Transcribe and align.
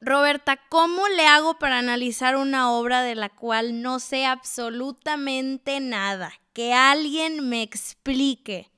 Roberta, 0.00 0.56
¿cómo 0.68 1.08
le 1.08 1.26
hago 1.26 1.58
para 1.58 1.78
analizar 1.78 2.36
una 2.36 2.70
obra 2.70 3.02
de 3.02 3.16
la 3.16 3.30
cual 3.30 3.82
no 3.82 3.98
sé 3.98 4.26
absolutamente 4.26 5.80
nada? 5.80 6.32
Que 6.52 6.72
alguien 6.72 7.48
me 7.48 7.62
explique. 7.62 8.70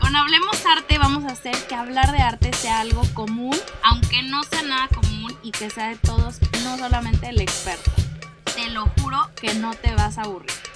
Con 0.00 0.16
Hablemos 0.16 0.64
Arte 0.64 0.96
vamos 0.96 1.24
a 1.24 1.34
hacer 1.34 1.54
que 1.68 1.74
hablar 1.74 2.12
de 2.12 2.18
arte 2.18 2.52
sea 2.54 2.80
algo 2.80 3.02
común, 3.12 3.56
aunque 3.82 4.22
no 4.22 4.42
sea 4.44 4.62
nada 4.62 4.88
común 4.88 5.36
y 5.42 5.50
que 5.50 5.68
sea 5.68 5.88
de 5.88 5.96
todos, 5.96 6.40
no 6.62 6.78
solamente 6.78 7.28
el 7.28 7.42
experto. 7.42 7.90
Te 8.54 8.70
lo 8.70 8.86
juro 9.00 9.18
que 9.38 9.52
no 9.54 9.74
te 9.74 9.94
vas 9.94 10.16
a 10.16 10.22
aburrir. 10.22 10.73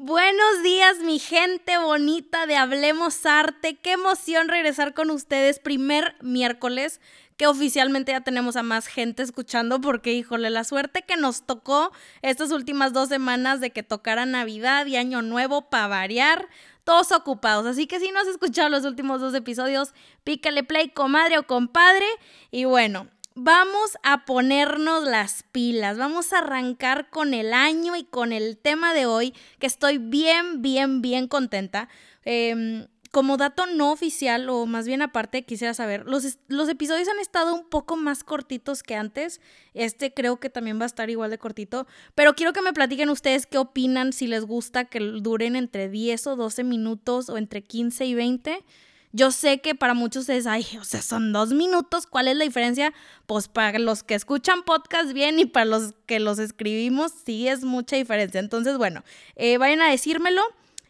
Buenos 0.00 0.62
días, 0.62 1.00
mi 1.00 1.18
gente 1.18 1.76
bonita 1.76 2.46
de 2.46 2.54
Hablemos 2.54 3.26
Arte. 3.26 3.80
Qué 3.80 3.94
emoción 3.94 4.46
regresar 4.46 4.94
con 4.94 5.10
ustedes 5.10 5.58
primer 5.58 6.14
miércoles, 6.20 7.00
que 7.36 7.48
oficialmente 7.48 8.12
ya 8.12 8.20
tenemos 8.20 8.54
a 8.54 8.62
más 8.62 8.86
gente 8.86 9.24
escuchando, 9.24 9.80
porque 9.80 10.12
híjole, 10.12 10.50
la 10.50 10.62
suerte 10.62 11.02
que 11.02 11.16
nos 11.16 11.46
tocó 11.46 11.90
estas 12.22 12.52
últimas 12.52 12.92
dos 12.92 13.08
semanas 13.08 13.60
de 13.60 13.70
que 13.70 13.82
tocara 13.82 14.24
Navidad 14.24 14.86
y 14.86 14.94
Año 14.94 15.20
Nuevo 15.20 15.68
para 15.68 15.88
variar, 15.88 16.48
todos 16.84 17.10
ocupados. 17.10 17.66
Así 17.66 17.88
que 17.88 17.98
si 17.98 18.12
no 18.12 18.20
has 18.20 18.28
escuchado 18.28 18.68
los 18.68 18.84
últimos 18.84 19.20
dos 19.20 19.34
episodios, 19.34 19.94
pícale 20.22 20.62
play, 20.62 20.90
comadre 20.90 21.38
o 21.38 21.48
compadre. 21.48 22.06
Y 22.52 22.66
bueno, 22.66 23.08
vamos 23.38 23.96
a 24.02 24.24
ponernos 24.24 25.04
las 25.04 25.44
pilas, 25.52 25.96
vamos 25.96 26.32
a 26.32 26.38
arrancar 26.38 27.08
con 27.10 27.34
el 27.34 27.54
año 27.54 27.96
y 27.96 28.04
con 28.04 28.32
el 28.32 28.58
tema 28.58 28.92
de 28.94 29.06
hoy, 29.06 29.34
que 29.58 29.66
estoy 29.66 29.98
bien, 29.98 30.60
bien, 30.60 31.00
bien 31.00 31.28
contenta. 31.28 31.88
Em, 32.24 32.86
como 33.10 33.38
dato 33.38 33.64
no 33.66 33.90
oficial, 33.90 34.48
o 34.50 34.66
más 34.66 34.86
bien 34.86 35.00
aparte, 35.00 35.44
quisiera 35.44 35.72
saber, 35.72 36.04
los, 36.06 36.38
los, 36.48 36.68
episodios 36.68 37.08
han 37.08 37.18
estado 37.18 37.54
un 37.54 37.66
poco 37.68 37.96
más 37.96 38.22
cortitos 38.22 38.82
que 38.82 38.96
antes. 38.96 39.40
Este 39.72 40.12
creo 40.12 40.38
que 40.38 40.50
también 40.50 40.78
va 40.78 40.82
a 40.82 40.86
estar 40.86 41.08
igual 41.08 41.30
de 41.30 41.38
cortito. 41.38 41.86
Pero 42.14 42.34
quiero 42.34 42.52
que 42.52 42.60
me 42.60 42.74
platiquen 42.74 43.08
ustedes 43.08 43.46
qué 43.46 43.56
opinan, 43.56 44.12
si 44.12 44.26
les 44.26 44.44
gusta 44.44 44.84
que 44.84 45.00
duren 45.00 45.56
entre 45.56 45.88
10 45.88 46.26
o 46.26 46.36
12 46.36 46.64
minutos 46.64 47.30
o 47.30 47.38
entre 47.38 47.62
15 47.62 48.04
y 48.04 48.14
20. 48.14 48.64
Yo 49.12 49.30
sé 49.30 49.60
que 49.60 49.74
para 49.74 49.94
muchos 49.94 50.28
es, 50.28 50.46
ay, 50.46 50.66
o 50.78 50.84
sea, 50.84 51.00
son 51.00 51.32
dos 51.32 51.52
minutos, 51.52 52.06
¿cuál 52.06 52.28
es 52.28 52.36
la 52.36 52.44
diferencia? 52.44 52.92
Pues 53.26 53.48
para 53.48 53.78
los 53.78 54.02
que 54.02 54.14
escuchan 54.14 54.62
podcast 54.64 55.12
bien 55.12 55.38
y 55.38 55.46
para 55.46 55.64
los 55.64 55.94
que 56.06 56.20
los 56.20 56.38
escribimos, 56.38 57.12
sí 57.24 57.48
es 57.48 57.64
mucha 57.64 57.96
diferencia. 57.96 58.38
Entonces, 58.38 58.76
bueno, 58.76 59.04
eh, 59.36 59.56
vayan 59.56 59.80
a 59.80 59.90
decírmelo. 59.90 60.42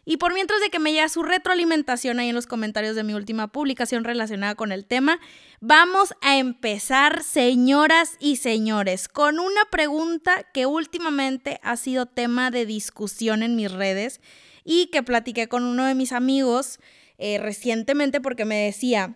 Y 0.05 0.17
por 0.17 0.33
mientras 0.33 0.59
de 0.59 0.71
que 0.71 0.79
me 0.79 0.91
llega 0.91 1.07
su 1.07 1.21
retroalimentación 1.21 2.19
ahí 2.19 2.29
en 2.29 2.35
los 2.35 2.47
comentarios 2.47 2.95
de 2.95 3.03
mi 3.03 3.13
última 3.13 3.47
publicación 3.47 4.03
relacionada 4.03 4.55
con 4.55 4.71
el 4.71 4.85
tema, 4.85 5.19
vamos 5.61 6.15
a 6.21 6.37
empezar, 6.37 7.23
señoras 7.23 8.13
y 8.19 8.37
señores, 8.37 9.07
con 9.07 9.39
una 9.39 9.65
pregunta 9.69 10.43
que 10.51 10.65
últimamente 10.65 11.59
ha 11.61 11.77
sido 11.77 12.07
tema 12.07 12.49
de 12.49 12.65
discusión 12.65 13.43
en 13.43 13.55
mis 13.55 13.71
redes 13.71 14.19
y 14.63 14.87
que 14.87 15.03
platiqué 15.03 15.47
con 15.47 15.63
uno 15.63 15.85
de 15.85 15.93
mis 15.93 16.11
amigos 16.11 16.79
eh, 17.19 17.37
recientemente 17.37 18.21
porque 18.21 18.45
me 18.45 18.55
decía, 18.63 19.13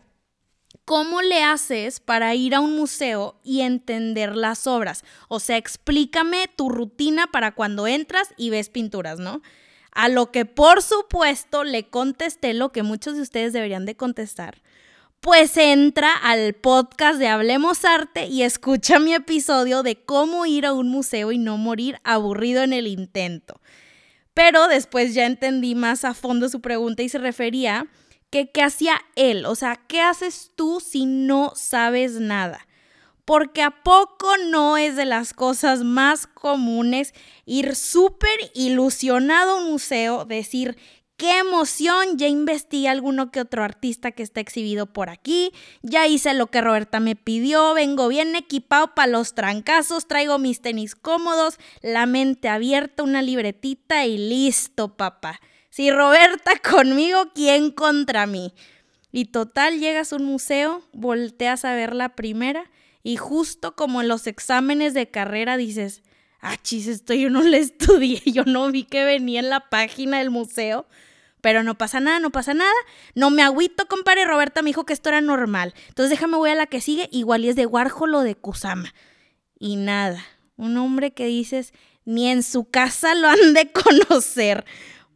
¿cómo 0.84 1.22
le 1.22 1.42
haces 1.42 2.02
para 2.02 2.36
ir 2.36 2.54
a 2.54 2.60
un 2.60 2.76
museo 2.76 3.40
y 3.44 3.62
entender 3.62 4.36
las 4.36 4.68
obras? 4.68 5.06
O 5.30 5.40
sea, 5.40 5.56
explícame 5.56 6.50
tu 6.54 6.70
rutina 6.70 7.28
para 7.28 7.56
cuando 7.56 7.88
entras 7.88 8.28
y 8.36 8.50
ves 8.50 8.68
pinturas, 8.68 9.20
¿no? 9.20 9.42
A 9.94 10.10
lo 10.10 10.32
que 10.32 10.44
por 10.45 10.82
supuesto 10.82 11.64
le 11.64 11.90
contesté 11.90 12.54
lo 12.54 12.73
que 12.73 12.84
muchos 12.84 13.16
de 13.16 13.22
ustedes 13.22 13.54
deberían 13.54 13.86
de 13.86 13.95
contestar. 13.95 14.62
Pues 15.22 15.56
entra 15.56 16.12
al 16.12 16.56
podcast 16.56 17.20
de 17.20 17.30
Hablemos 17.30 17.86
Arte 17.86 18.26
y 18.26 18.42
escucha 18.42 19.00
mi 19.00 19.14
episodio 19.14 19.82
de 19.82 20.04
cómo 20.04 20.45
ir 20.45 20.66
a 20.66 20.73
un 20.73 20.89
museo 20.89 21.32
y 21.32 21.38
no 21.38 21.56
morir 21.58 22.02
aburrido 22.04 22.64
en 22.64 22.73
el 22.73 22.88
intento. 22.88 23.61
Pero 24.33 24.67
después 24.67 25.14
ya 25.14 25.26
entendí 25.26 25.76
más 25.76 26.06
a 26.06 26.14
fondo 26.14 26.50
su 26.50 26.60
pregunta 26.60 27.04
y 27.04 27.10
se 27.10 27.20
refería 27.20 27.88
que 28.33 28.49
qué 28.49 28.64
hacía 28.64 28.99
él, 29.16 29.45
o 29.45 29.54
sea, 29.54 29.76
¿qué 29.88 30.02
haces 30.02 30.54
tú 30.55 30.80
si 30.80 31.05
no 31.05 31.54
sabes 31.55 32.14
nada? 32.14 32.66
Porque 33.26 33.61
a 33.61 33.83
poco 33.83 34.27
no 34.49 34.76
es 34.76 34.95
de 34.95 35.05
las 35.05 35.36
cosas 35.36 35.83
más 35.83 36.26
comunes 36.26 37.14
ir 37.45 37.76
súper 37.76 38.32
ilusionado 38.55 39.52
a 39.52 39.58
un 39.58 39.70
museo, 39.73 40.26
decir, 40.26 40.77
qué 41.16 41.38
emoción, 41.38 42.17
ya 42.17 42.27
investigué 42.27 42.89
alguno 42.89 43.30
que 43.30 43.39
otro 43.39 43.64
artista 43.64 44.10
que 44.10 44.23
está 44.23 44.39
exhibido 44.39 44.88
por 44.88 45.11
aquí, 45.11 45.52
ya 45.83 46.08
hice 46.08 46.33
lo 46.33 46.48
que 46.48 46.61
Roberta 46.61 47.00
me 47.00 47.15
pidió, 47.15 47.76
vengo 47.76 48.08
bien 48.08 48.36
equipado 48.36 48.95
para 48.95 49.11
los 49.11 49.36
trancazos, 49.36 50.08
traigo 50.08 50.39
mis 50.39 50.60
tenis 50.60 50.95
cómodos, 50.95 51.60
la 51.83 52.08
mente 52.08 52.50
abierta, 52.50 53.04
una 53.04 53.21
libretita 53.21 54.08
y 54.08 54.17
listo, 54.17 54.98
papá. 54.98 55.39
Si 55.73 55.89
Roberta 55.89 56.52
conmigo, 56.70 57.32
¿quién 57.34 57.72
contra 57.72 58.28
mí? 58.28 58.54
Y 59.11 59.26
total, 59.26 59.80
llegas 59.80 60.14
a 60.14 60.17
un 60.17 60.26
museo, 60.26 60.84
volteas 60.94 61.66
a 61.66 61.73
ver 61.73 61.95
la 61.95 62.10
primera 62.10 62.70
y 63.02 63.17
justo 63.17 63.76
como 63.76 64.00
en 64.00 64.08
los 64.08 64.28
exámenes 64.28 64.94
de 64.94 65.10
carrera 65.10 65.58
dices, 65.58 66.04
ah, 66.42 66.58
chis, 66.62 66.86
esto 66.86 67.16
yo 67.16 67.32
no 67.32 67.42
le 67.42 67.58
estudié, 67.58 68.22
yo 68.23 68.44
no 68.45 68.72
vi 68.72 68.83
que 68.83 69.04
venía 69.04 69.39
en 69.39 69.50
la 69.50 69.72
página 69.72 70.20
del 70.20 70.30
museo. 70.30 70.86
Pero 71.42 71.64
no 71.64 71.76
pasa 71.76 72.00
nada, 72.00 72.20
no 72.20 72.30
pasa 72.30 72.54
nada. 72.54 72.72
No 73.16 73.32
me 73.32 73.42
agüito, 73.42 73.88
compadre. 73.88 74.23
Roberta 74.26 74.62
me 74.62 74.70
dijo 74.70 74.86
que 74.86 74.94
esto 74.94 75.10
era 75.10 75.22
normal. 75.22 75.73
Entonces 75.89 76.12
déjame 76.12 76.38
voy 76.38 76.52
a 76.52 76.56
la 76.56 76.67
que 76.67 76.80
sigue. 76.82 77.10
Igual 77.12 77.44
y 77.44 77.50
es 77.50 77.58
de 77.58 77.66
Warhol 77.66 78.16
o 78.16 78.22
de 78.22 78.36
Kusama. 78.36 78.94
Y 79.60 79.76
nada. 79.76 80.23
Un 80.56 80.78
hombre 80.78 81.12
que 81.12 81.26
dices, 81.26 81.73
ni 82.06 82.30
en 82.30 82.44
su 82.44 82.70
casa 82.70 83.14
lo 83.16 83.28
han 83.28 83.54
de 83.54 83.72
conocer. 83.73 84.64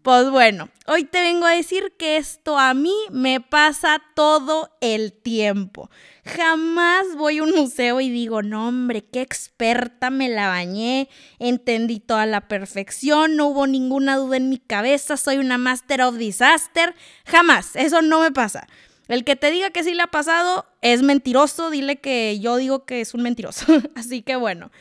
Pues 0.02 0.30
bueno, 0.30 0.70
hoy 0.86 1.04
te 1.04 1.20
vengo 1.20 1.46
a 1.46 1.52
decir 1.52 1.94
que 1.98 2.16
esto 2.16 2.58
a 2.58 2.74
mí 2.74 2.94
me 3.12 3.42
pasa 3.42 4.02
todo 4.16 4.70
el 4.80 5.12
tiempo. 5.12 5.90
Jamás 6.24 7.16
voy 7.18 7.40
a 7.40 7.44
un 7.44 7.54
museo 7.54 8.00
y 8.00 8.10
digo, 8.10 8.42
no 8.42 8.70
hombre, 8.70 9.04
qué 9.04 9.22
experta, 9.22 10.10
me 10.10 10.30
la 10.30 10.48
bañé, 10.48 11.10
entendí 11.40 12.00
toda 12.00 12.26
la 12.26 12.48
perfección, 12.48 13.36
no 13.36 13.48
hubo 13.48 13.68
ninguna 13.68 14.16
duda 14.16 14.38
en 14.38 14.50
mi 14.50 14.60
cabeza, 14.60 15.18
soy 15.18 15.38
una 15.38 15.58
master 15.58 16.02
of 16.02 16.16
disaster. 16.16 16.96
Jamás, 17.26 17.76
eso 17.76 18.02
no 18.02 18.22
me 18.22 18.32
pasa. 18.32 18.68
El 19.08 19.24
que 19.24 19.36
te 19.36 19.52
diga 19.52 19.72
que 19.72 19.84
sí 19.84 19.94
le 19.94 20.04
ha 20.04 20.08
pasado 20.08 20.66
es 20.82 21.02
mentiroso, 21.02 21.70
dile 21.70 21.98
que 21.98 22.40
yo 22.40 22.56
digo 22.58 22.86
que 22.86 23.02
es 23.02 23.14
un 23.14 23.24
mentiroso. 23.24 23.66
Así 23.96 24.22
que 24.22 24.36
bueno, 24.36 24.72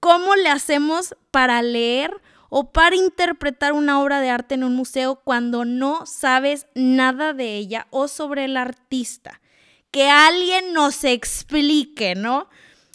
¿cómo 0.00 0.34
le 0.36 0.48
hacemos 0.48 1.14
para 1.30 1.62
leer? 1.62 2.20
O 2.58 2.72
para 2.72 2.96
interpretar 2.96 3.74
una 3.74 4.00
obra 4.00 4.18
de 4.18 4.30
arte 4.30 4.54
en 4.54 4.64
un 4.64 4.74
museo 4.74 5.16
cuando 5.16 5.66
no 5.66 6.06
sabes 6.06 6.64
nada 6.74 7.34
de 7.34 7.54
ella 7.54 7.86
o 7.90 8.08
sobre 8.08 8.46
el 8.46 8.56
artista. 8.56 9.42
Que 9.90 10.08
alguien 10.08 10.72
nos 10.72 11.04
explique, 11.04 12.14
¿no? 12.14 12.48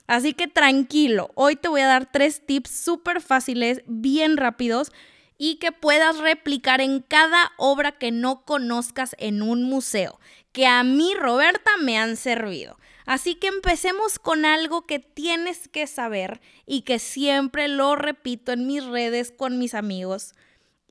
Así 0.07 0.33
que 0.33 0.47
tranquilo, 0.47 1.29
hoy 1.35 1.57
te 1.57 1.67
voy 1.67 1.81
a 1.81 1.88
dar 1.88 2.11
tres 2.11 2.44
tips 2.44 2.72
súper 2.72 3.22
fáciles, 3.22 3.83
bien 3.85 4.35
rápidos 4.35 4.91
y 5.38 5.57
que 5.57 5.72
puedas 5.72 6.17
replicar 6.17 6.81
en 6.81 6.99
cada 6.99 7.51
obra 7.59 7.91
que 7.91 8.09
no 8.09 8.43
conozcas 8.45 9.16
en 9.19 9.43
un 9.43 9.61
museo, 9.61 10.19
que 10.51 10.66
a 10.66 10.84
mí, 10.84 11.13
Roberta, 11.16 11.72
me 11.81 11.97
han 11.97 12.17
servido. 12.17 12.78
Así 13.06 13.35
que 13.35 13.47
empecemos 13.47 14.19
con 14.19 14.45
algo 14.45 14.85
que 14.85 15.00
tienes 15.00 15.67
que 15.67 15.88
saber 15.88 16.39
y 16.66 16.81
que 16.81 17.00
siempre 17.00 17.67
lo 17.67 17.95
repito 17.95 18.51
en 18.51 18.67
mis 18.67 18.85
redes 18.85 19.31
con 19.31 19.57
mis 19.57 19.73
amigos. 19.73 20.34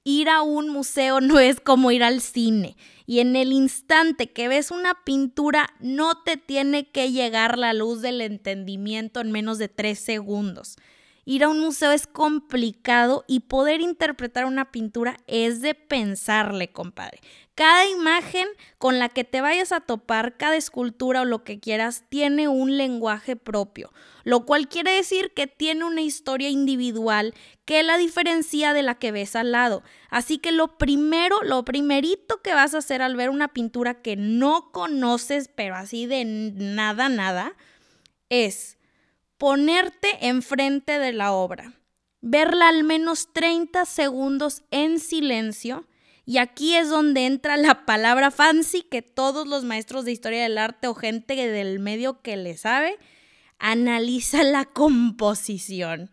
Ir 0.03 0.29
a 0.29 0.43
un 0.43 0.69
museo 0.71 1.21
no 1.21 1.39
es 1.39 1.61
como 1.61 1.91
ir 1.91 2.03
al 2.03 2.21
cine 2.21 2.77
y 3.07 3.21
en 3.21 3.37
el 3.37 3.53
instante 3.53 4.31
que 4.31 4.49
ves 4.49 4.71
una 4.71 5.03
pintura 5.05 5.71
no 5.81 6.23
te 6.23 6.37
tiene 6.37 6.89
que 6.89 7.11
llegar 7.11 7.59
la 7.59 7.73
luz 7.73 8.03
del 8.03 8.21
entendimiento 8.21 9.21
en 9.21 9.33
menos 9.33 9.59
de 9.59 9.69
tres 9.69 9.99
segundos. 9.99 10.77
Ir 11.25 11.45
a 11.45 11.49
un 11.49 11.61
museo 11.61 11.93
es 11.93 12.07
complicado 12.07 13.25
y 13.29 13.41
poder 13.41 13.81
interpretar 13.81 14.47
una 14.47 14.71
pintura 14.73 15.17
es 15.27 15.61
de 15.61 15.75
pensarle, 15.75 16.73
compadre. 16.73 17.21
Cada 17.55 17.87
imagen 17.87 18.49
con 18.79 18.99
la 18.99 19.11
que 19.11 19.23
te 19.23 19.43
vayas 19.43 19.71
a 19.73 19.81
topar, 19.81 20.39
cada 20.39 20.57
escultura 20.57 21.21
o 21.21 21.25
lo 21.27 21.45
que 21.45 21.61
quieras, 21.61 22.05
tiene 22.09 22.49
un 22.49 22.79
lenguaje 22.79 23.37
propio, 23.37 23.93
lo 24.25 24.47
cual 24.47 24.67
quiere 24.67 24.93
decir 24.93 25.33
que 25.35 25.47
tiene 25.47 25.85
una 25.85 26.01
historia 26.01 26.49
individual 26.49 27.35
que 27.67 27.83
la 27.83 27.99
diferencia 27.99 28.73
de 28.73 28.83
la 28.83 28.95
que 28.95 29.13
ves 29.13 29.37
al 29.37 29.53
lado. 29.53 29.83
Así 30.09 30.39
que 30.39 30.53
lo 30.53 30.79
primero, 30.79 31.43
lo 31.43 31.63
primerito 31.65 32.41
que 32.41 32.55
vas 32.55 32.75
a 32.75 32.79
hacer 32.79 33.03
al 33.03 33.15
ver 33.15 33.29
una 33.29 33.49
pintura 33.49 34.01
que 34.01 34.17
no 34.17 34.73
conoces, 34.73 35.51
pero 35.55 35.77
así 35.77 36.07
de 36.07 36.25
nada, 36.25 37.11
nada, 37.11 37.55
es 38.31 38.79
ponerte 39.41 40.29
enfrente 40.29 40.99
de 40.99 41.15
la 41.15 41.33
obra, 41.33 41.73
verla 42.21 42.69
al 42.69 42.85
menos 42.85 43.33
30 43.33 43.87
segundos 43.87 44.65
en 44.71 45.01
silencio 45.01 45.87
Y 46.27 46.37
aquí 46.37 46.77
es 46.77 46.91
donde 46.91 47.25
entra 47.25 47.57
la 47.57 47.87
palabra 47.87 48.31
fancy 48.31 48.83
que 48.83 49.01
todos 49.01 49.49
los 49.49 49.65
maestros 49.65 50.05
de 50.05 50.13
historia 50.13 50.43
del 50.43 50.59
arte 50.59 50.89
o 50.89 50.95
gente 50.95 51.35
del 51.35 51.81
medio 51.81 52.21
que 52.21 52.37
le 52.37 52.55
sabe, 52.59 52.99
analiza 53.59 54.43
la 54.45 54.67
composición. 54.67 56.11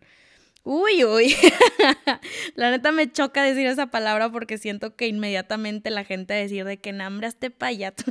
Uy, 0.64 1.04
uy. 1.04 1.36
la 2.54 2.70
neta 2.70 2.92
me 2.92 3.12
choca 3.12 3.42
decir 3.42 3.66
esa 3.66 3.88
palabra 3.88 4.32
porque 4.32 4.56
siento 4.56 4.96
que 4.96 5.06
inmediatamente 5.06 5.90
la 5.90 6.04
gente 6.04 6.32
va 6.32 6.38
a 6.38 6.42
decir 6.42 6.64
de 6.64 6.78
que 6.78 6.90
hambre 6.90 7.28
este 7.28 7.50
payato. 7.50 8.04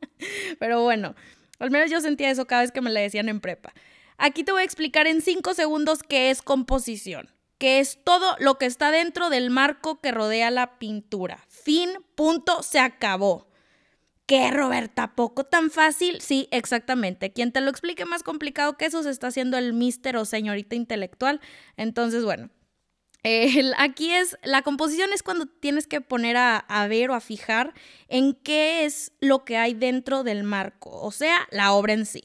Pero 0.58 0.82
bueno, 0.82 1.14
al 1.58 1.70
menos 1.70 1.90
yo 1.90 2.02
sentía 2.02 2.30
eso 2.30 2.46
cada 2.46 2.60
vez 2.60 2.70
que 2.70 2.82
me 2.82 2.90
la 2.90 3.00
decían 3.00 3.30
en 3.30 3.40
prepa. 3.40 3.72
Aquí 4.18 4.42
te 4.42 4.50
voy 4.50 4.62
a 4.62 4.64
explicar 4.64 5.06
en 5.06 5.22
cinco 5.22 5.54
segundos 5.54 6.02
qué 6.02 6.30
es 6.30 6.42
composición, 6.42 7.30
que 7.56 7.78
es 7.78 8.00
todo 8.02 8.36
lo 8.40 8.58
que 8.58 8.66
está 8.66 8.90
dentro 8.90 9.30
del 9.30 9.48
marco 9.48 10.00
que 10.00 10.10
rodea 10.10 10.50
la 10.50 10.78
pintura. 10.80 11.44
Fin, 11.48 11.90
punto, 12.16 12.64
se 12.64 12.80
acabó. 12.80 13.48
¿Qué, 14.26 14.50
Roberta? 14.50 15.14
¿Poco 15.14 15.44
tan 15.44 15.70
fácil? 15.70 16.20
Sí, 16.20 16.48
exactamente. 16.50 17.32
Quien 17.32 17.52
te 17.52 17.60
lo 17.60 17.70
explique 17.70 18.04
más 18.04 18.24
complicado 18.24 18.76
que 18.76 18.86
eso 18.86 19.02
se 19.04 19.10
está 19.10 19.28
haciendo 19.28 19.56
el 19.56 19.72
mister 19.72 20.16
o 20.16 20.24
señorita 20.24 20.74
intelectual. 20.74 21.40
Entonces, 21.76 22.24
bueno, 22.24 22.50
aquí 23.76 24.12
es, 24.12 24.38
la 24.42 24.62
composición 24.62 25.12
es 25.12 25.22
cuando 25.22 25.46
tienes 25.46 25.86
que 25.86 26.00
poner 26.00 26.36
a, 26.36 26.86
ver 26.88 27.10
o 27.10 27.14
a 27.14 27.20
fijar 27.20 27.74
en 28.08 28.34
qué 28.34 28.84
es 28.84 29.12
lo 29.20 29.44
que 29.44 29.56
hay 29.56 29.74
dentro 29.74 30.24
del 30.24 30.44
marco, 30.44 30.90
o 30.90 31.10
sea, 31.10 31.46
la 31.50 31.72
obra 31.72 31.92
en 31.92 32.06
sí. 32.06 32.24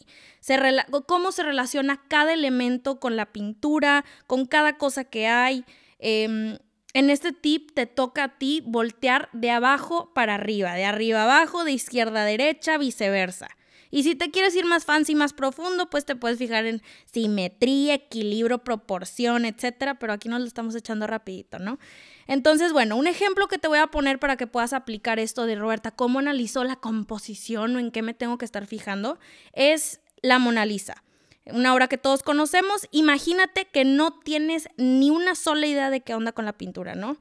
Cómo 1.08 1.32
se 1.32 1.44
relaciona 1.44 2.04
cada 2.08 2.34
elemento 2.34 3.00
con 3.00 3.16
la 3.16 3.32
pintura, 3.32 4.04
con 4.28 4.46
cada 4.46 4.78
cosa 4.78 5.04
que 5.06 5.28
hay. 5.28 5.66
Eh, 6.00 6.58
en 6.94 7.10
este 7.10 7.32
tip 7.32 7.72
te 7.74 7.88
toca 7.88 8.24
a 8.26 8.38
ti 8.38 8.62
voltear 8.66 9.30
de 9.34 9.50
abajo 9.50 10.12
para 10.14 10.36
arriba, 10.36 10.74
de 10.76 10.86
arriba 10.86 11.24
abajo, 11.24 11.64
de 11.64 11.72
izquierda 11.72 12.22
a 12.22 12.26
derecha, 12.26 12.78
viceversa. 12.78 13.50
Y 13.96 14.02
si 14.02 14.16
te 14.16 14.32
quieres 14.32 14.56
ir 14.56 14.66
más 14.66 14.86
fancy, 14.86 15.14
más 15.14 15.34
profundo, 15.34 15.88
pues 15.88 16.04
te 16.04 16.16
puedes 16.16 16.40
fijar 16.40 16.66
en 16.66 16.82
simetría, 17.06 17.94
equilibrio, 17.94 18.64
proporción, 18.64 19.46
etcétera, 19.46 20.00
pero 20.00 20.14
aquí 20.14 20.30
nos 20.30 20.40
lo 20.40 20.48
estamos 20.48 20.74
echando 20.74 21.06
rapidito, 21.06 21.60
¿no? 21.60 21.78
Entonces, 22.26 22.74
bueno, 22.74 22.96
un 22.96 23.06
ejemplo 23.06 23.48
que 23.48 23.60
te 23.60 23.68
voy 23.68 23.78
a 23.78 23.86
poner 23.86 24.18
para 24.18 24.36
que 24.36 24.48
puedas 24.48 24.74
aplicar 24.74 25.20
esto 25.20 25.46
de 25.46 25.54
Roberta, 25.54 25.92
cómo 25.92 26.18
analizó 26.18 26.64
la 26.64 26.78
composición 26.78 27.76
o 27.76 27.80
en 27.80 27.92
qué 27.92 28.02
me 28.02 28.16
tengo 28.16 28.40
que 28.40 28.46
estar 28.46 28.66
fijando, 28.66 29.20
es 29.52 30.02
la 30.24 30.40
Mona 30.40 30.66
Lisa 30.66 31.04
una 31.46 31.74
obra 31.74 31.90
que 31.90 31.98
todos 31.98 32.24
conocemos, 32.24 32.88
imagínate 32.92 33.66
que 33.66 33.84
no 33.84 34.18
tienes 34.22 34.70
ni 34.78 35.10
una 35.10 35.36
sola 35.36 35.68
idea 35.68 35.90
de 35.90 36.00
qué 36.00 36.16
onda 36.16 36.32
con 36.32 36.46
la 36.46 36.54
pintura, 36.54 36.96
¿no? 36.96 37.18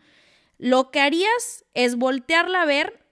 Lo 0.58 0.92
que 0.92 1.00
harías 1.00 1.64
es 1.74 1.96
voltearla 1.96 2.62
a 2.62 2.66
ver 2.66 3.04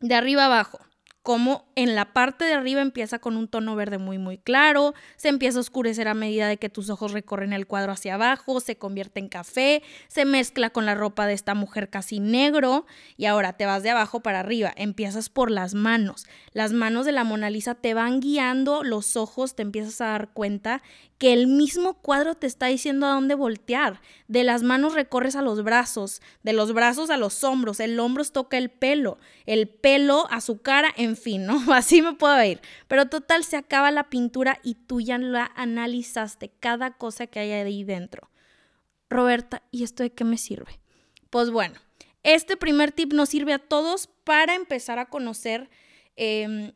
de 0.00 0.14
arriba 0.14 0.44
abajo 0.44 0.80
como 1.28 1.66
en 1.74 1.94
la 1.94 2.14
parte 2.14 2.46
de 2.46 2.54
arriba 2.54 2.80
empieza 2.80 3.18
con 3.18 3.36
un 3.36 3.48
tono 3.48 3.76
verde 3.76 3.98
muy 3.98 4.16
muy 4.16 4.38
claro, 4.38 4.94
se 5.16 5.28
empieza 5.28 5.58
a 5.58 5.60
oscurecer 5.60 6.08
a 6.08 6.14
medida 6.14 6.48
de 6.48 6.56
que 6.56 6.70
tus 6.70 6.88
ojos 6.88 7.12
recorren 7.12 7.52
el 7.52 7.66
cuadro 7.66 7.92
hacia 7.92 8.14
abajo, 8.14 8.60
se 8.60 8.78
convierte 8.78 9.20
en 9.20 9.28
café, 9.28 9.82
se 10.06 10.24
mezcla 10.24 10.70
con 10.70 10.86
la 10.86 10.94
ropa 10.94 11.26
de 11.26 11.34
esta 11.34 11.52
mujer 11.52 11.90
casi 11.90 12.18
negro 12.18 12.86
y 13.18 13.26
ahora 13.26 13.52
te 13.52 13.66
vas 13.66 13.82
de 13.82 13.90
abajo 13.90 14.20
para 14.20 14.40
arriba, 14.40 14.72
empiezas 14.74 15.28
por 15.28 15.50
las 15.50 15.74
manos. 15.74 16.24
Las 16.54 16.72
manos 16.72 17.04
de 17.04 17.12
la 17.12 17.24
Mona 17.24 17.50
Lisa 17.50 17.74
te 17.74 17.92
van 17.92 18.20
guiando 18.20 18.82
los 18.82 19.14
ojos, 19.18 19.54
te 19.54 19.60
empiezas 19.60 20.00
a 20.00 20.06
dar 20.06 20.30
cuenta 20.30 20.82
que 21.18 21.32
el 21.32 21.48
mismo 21.48 21.94
cuadro 21.94 22.36
te 22.36 22.46
está 22.46 22.66
diciendo 22.66 23.06
a 23.06 23.10
dónde 23.10 23.34
voltear. 23.34 24.00
De 24.28 24.44
las 24.44 24.62
manos 24.62 24.94
recorres 24.94 25.34
a 25.34 25.42
los 25.42 25.64
brazos, 25.64 26.22
de 26.44 26.52
los 26.52 26.72
brazos 26.72 27.10
a 27.10 27.16
los 27.16 27.42
hombros, 27.42 27.80
el 27.80 27.98
hombro 27.98 28.24
toca 28.24 28.56
el 28.56 28.70
pelo, 28.70 29.18
el 29.44 29.68
pelo 29.68 30.28
a 30.30 30.40
su 30.40 30.62
cara, 30.62 30.94
en 30.96 31.16
fin, 31.16 31.44
¿no? 31.44 31.60
Así 31.74 32.02
me 32.02 32.14
puedo 32.14 32.42
ir. 32.44 32.60
Pero 32.86 33.06
total, 33.06 33.42
se 33.42 33.56
acaba 33.56 33.90
la 33.90 34.08
pintura 34.08 34.60
y 34.62 34.74
tú 34.74 35.00
ya 35.00 35.18
la 35.18 35.50
analizaste, 35.56 36.52
cada 36.60 36.92
cosa 36.92 37.26
que 37.26 37.40
hay 37.40 37.50
ahí 37.50 37.82
dentro. 37.82 38.30
Roberta, 39.10 39.62
¿y 39.72 39.82
esto 39.82 40.04
de 40.04 40.10
qué 40.10 40.22
me 40.24 40.38
sirve? 40.38 40.78
Pues 41.30 41.50
bueno, 41.50 41.80
este 42.22 42.56
primer 42.56 42.92
tip 42.92 43.12
nos 43.12 43.30
sirve 43.30 43.54
a 43.54 43.58
todos 43.58 44.06
para 44.24 44.54
empezar 44.54 44.98
a 45.00 45.06
conocer 45.06 45.68
eh, 46.16 46.72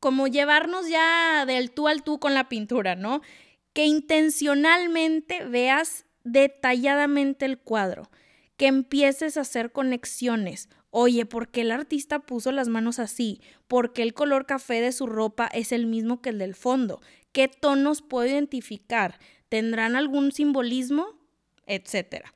cómo 0.00 0.26
llevarnos 0.26 0.88
ya 0.88 1.44
del 1.46 1.70
tú 1.70 1.86
al 1.86 2.02
tú 2.02 2.18
con 2.18 2.34
la 2.34 2.48
pintura, 2.48 2.96
¿no? 2.96 3.22
Que 3.76 3.84
intencionalmente 3.84 5.44
veas 5.44 6.06
detalladamente 6.24 7.44
el 7.44 7.58
cuadro, 7.58 8.10
que 8.56 8.68
empieces 8.68 9.36
a 9.36 9.42
hacer 9.42 9.70
conexiones. 9.70 10.70
Oye, 10.88 11.26
¿por 11.26 11.50
qué 11.50 11.60
el 11.60 11.70
artista 11.70 12.20
puso 12.20 12.52
las 12.52 12.68
manos 12.68 12.98
así? 12.98 13.42
¿Por 13.68 13.92
qué 13.92 14.00
el 14.00 14.14
color 14.14 14.46
café 14.46 14.80
de 14.80 14.92
su 14.92 15.06
ropa 15.06 15.46
es 15.48 15.72
el 15.72 15.84
mismo 15.84 16.22
que 16.22 16.30
el 16.30 16.38
del 16.38 16.54
fondo? 16.54 17.02
¿Qué 17.32 17.48
tonos 17.48 18.00
puedo 18.00 18.26
identificar? 18.26 19.18
¿Tendrán 19.50 19.94
algún 19.94 20.32
simbolismo? 20.32 21.08
Etcétera. 21.66 22.32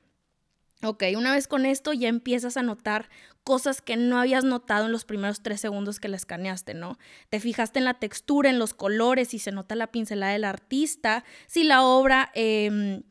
Ok, 0.82 1.05
una 1.15 1.35
vez 1.35 1.47
con 1.47 1.67
esto 1.67 1.93
ya 1.93 2.09
empiezas 2.09 2.56
a 2.56 2.62
notar 2.62 3.11
cosas 3.44 3.82
que 3.82 3.97
no 3.97 4.19
habías 4.19 4.44
notado 4.44 4.87
en 4.87 4.93
los 4.93 5.05
primeros 5.05 5.43
tres 5.43 5.61
segundos 5.61 6.00
que 6.00 6.09
la 6.09 6.17
escaneaste, 6.17 6.73
¿no? 6.73 6.99
Te 7.29 7.38
fijaste 7.38 7.79
en 7.79 7.85
la 7.85 7.94
textura, 7.94 8.49
en 8.49 8.59
los 8.59 8.73
colores, 8.73 9.29
si 9.29 9.38
se 9.38 9.53
nota 9.53 9.75
la 9.75 9.88
pincelada 9.88 10.32
del 10.32 10.44
artista, 10.44 11.25
si 11.47 11.65
la 11.65 11.82
obra 11.82 12.31
em, 12.35 13.03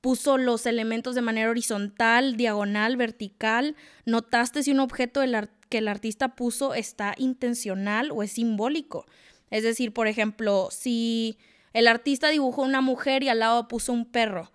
puso 0.00 0.38
los 0.38 0.64
elementos 0.64 1.14
de 1.14 1.20
manera 1.20 1.50
horizontal, 1.50 2.36
diagonal, 2.36 2.96
vertical, 2.96 3.76
notaste 4.06 4.62
si 4.62 4.70
un 4.70 4.80
objeto 4.80 5.20
que 5.68 5.78
el 5.78 5.88
artista 5.88 6.34
puso 6.36 6.72
está 6.72 7.14
intencional 7.18 8.10
o 8.12 8.22
es 8.22 8.32
simbólico. 8.32 9.04
Es 9.50 9.62
decir, 9.62 9.92
por 9.92 10.08
ejemplo, 10.08 10.68
si 10.70 11.38
el 11.74 11.86
artista 11.86 12.28
dibujó 12.28 12.62
una 12.62 12.80
mujer 12.80 13.22
y 13.22 13.28
al 13.28 13.40
lado 13.40 13.68
puso 13.68 13.92
un 13.92 14.06
perro, 14.06 14.52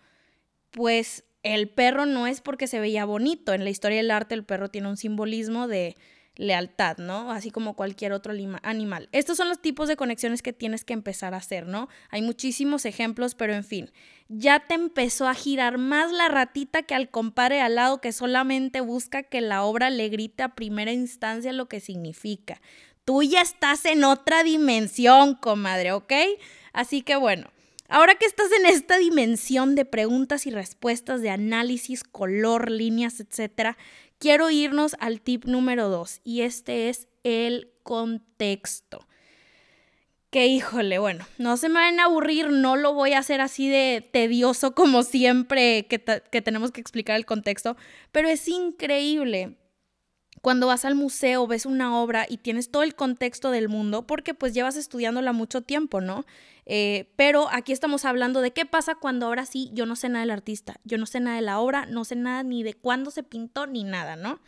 pues 0.72 1.26
el 1.45 1.69
perro 1.69 2.07
no 2.07 2.25
es 2.25 2.42
porque 2.42 2.65
se 2.65 2.80
veía 2.80 3.06
bonito. 3.06 3.53
En 3.53 3.63
la 3.63 3.69
historia 3.69 3.97
del 3.97 4.09
arte 4.09 4.33
el 4.33 4.44
perro 4.44 4.69
tiene 4.69 4.89
un 4.89 4.97
simbolismo 4.97 5.68
de 5.68 5.95
lealtad, 6.38 6.97
¿no? 6.97 7.31
Así 7.31 7.51
como 7.51 7.75
cualquier 7.75 8.13
otro 8.13 8.33
animal. 8.63 9.09
Estos 9.12 9.38
son 9.38 9.47
los 9.50 9.62
tipos 9.62 9.88
de 9.88 9.95
conexiones 9.95 10.42
que 10.42 10.53
tienes 10.53 10.83
que 10.83 10.94
empezar 10.94 11.36
a 11.36 11.38
hacer, 11.38 11.68
¿no? 11.68 11.88
Hay 12.09 12.24
muchísimos 12.24 12.86
ejemplos, 12.86 13.36
pero 13.36 13.53
en 13.53 13.63
fin, 13.63 13.92
ya 14.27 14.59
te 14.59 14.74
empezó 14.74 15.27
a 15.27 15.36
girar 15.36 15.77
más 15.77 16.12
la 16.12 16.30
ratita 16.30 16.81
que 16.81 16.95
al 16.95 17.09
compadre 17.09 17.62
al 17.62 17.75
lado 17.75 18.01
que 18.01 18.12
solamente 18.12 18.81
busca 18.81 19.21
que 19.21 19.39
la 19.39 19.63
obra 19.63 19.92
le 19.92 20.09
grite 20.09 20.42
a 20.42 20.56
primera 20.56 20.92
instancia 20.92 21.53
lo 21.53 21.68
que 21.68 21.80
significa. 21.80 22.59
Tú 23.06 23.21
ya 23.21 23.42
estás 23.42 23.85
en 23.85 24.04
otra 24.04 24.44
dimensión, 24.44 25.35
comadre, 25.35 25.92
¿ok? 25.92 26.11
Así 26.73 27.04
que 27.04 27.16
bueno, 27.16 27.52
Ahora 27.87 28.15
que 28.15 28.25
estás 28.25 28.51
en 28.51 28.65
esta 28.65 28.97
dimensión 28.97 29.75
de 29.75 29.85
preguntas 29.85 30.47
y 30.47 30.51
respuestas, 30.51 31.21
de 31.21 31.30
análisis, 31.30 32.04
color, 32.04 32.71
líneas, 32.71 33.19
etc., 33.19 33.77
quiero 34.18 34.49
irnos 34.49 34.95
al 34.99 35.21
tip 35.21 35.45
número 35.45 35.89
dos 35.89 36.21
y 36.23 36.42
este 36.42 36.89
es 36.89 37.07
el 37.23 37.71
contexto. 37.83 39.06
Que 40.31 40.47
híjole, 40.47 40.97
bueno, 40.99 41.25
no 41.37 41.57
se 41.57 41.69
me 41.69 41.75
van 41.75 41.99
a 41.99 42.06
aburrir, 42.06 42.49
no 42.49 42.75
lo 42.75 42.94
voy 42.94 43.13
a 43.13 43.19
hacer 43.19 43.39
así 43.39 43.69
de 43.69 44.07
tedioso 44.11 44.73
como 44.73 45.04
siempre 45.04 45.85
que, 45.87 46.04
que 46.04 46.42
tenemos 46.42 46.71
que 46.71 46.81
explicar 46.81 47.15
el 47.15 47.25
contexto, 47.25 47.77
pero 48.11 48.27
es 48.27 48.47
increíble 48.47 49.57
cuando 50.45 50.68
vas 50.68 50.85
al 50.85 50.94
museo, 50.94 51.47
ves 51.47 51.66
una 51.66 51.99
obra 51.99 52.28
y 52.30 52.37
tienes 52.37 52.69
todo 52.69 52.83
el 52.83 52.94
contexto 52.94 53.49
del 53.49 53.68
mundo, 53.68 54.06
porque 54.06 54.35
pues 54.35 54.54
llevas 54.54 54.75
estudiándola 54.75 55.33
mucho 55.33 55.61
tiempo, 55.61 56.02
¿no? 56.02 56.23
Eh, 56.68 57.09
pero 57.16 57.47
aquí 57.52 57.73
estamos 57.73 58.06
hablando 58.06 58.42
de 58.42 58.52
qué 58.52 58.64
pasa 58.64 58.94
cuando 58.94 59.25
ahora 59.25 59.47
sí 59.47 59.71
yo 59.73 59.87
no 59.87 59.95
sé 59.95 60.07
nada 60.07 60.19
del 60.19 60.30
artista, 60.30 60.75
yo 60.83 60.99
no 60.99 61.07
sé 61.07 61.19
nada 61.19 61.37
de 61.37 61.42
la 61.42 61.57
obra, 61.57 61.87
no 61.87 62.06
sé 62.06 62.16
nada 62.16 62.44
ni 62.44 62.61
de 62.61 62.75
cuándo 62.75 63.09
se 63.09 63.23
pintó 63.23 63.66
ni 63.66 63.83
nada, 63.85 64.18
¿no? 64.18 64.40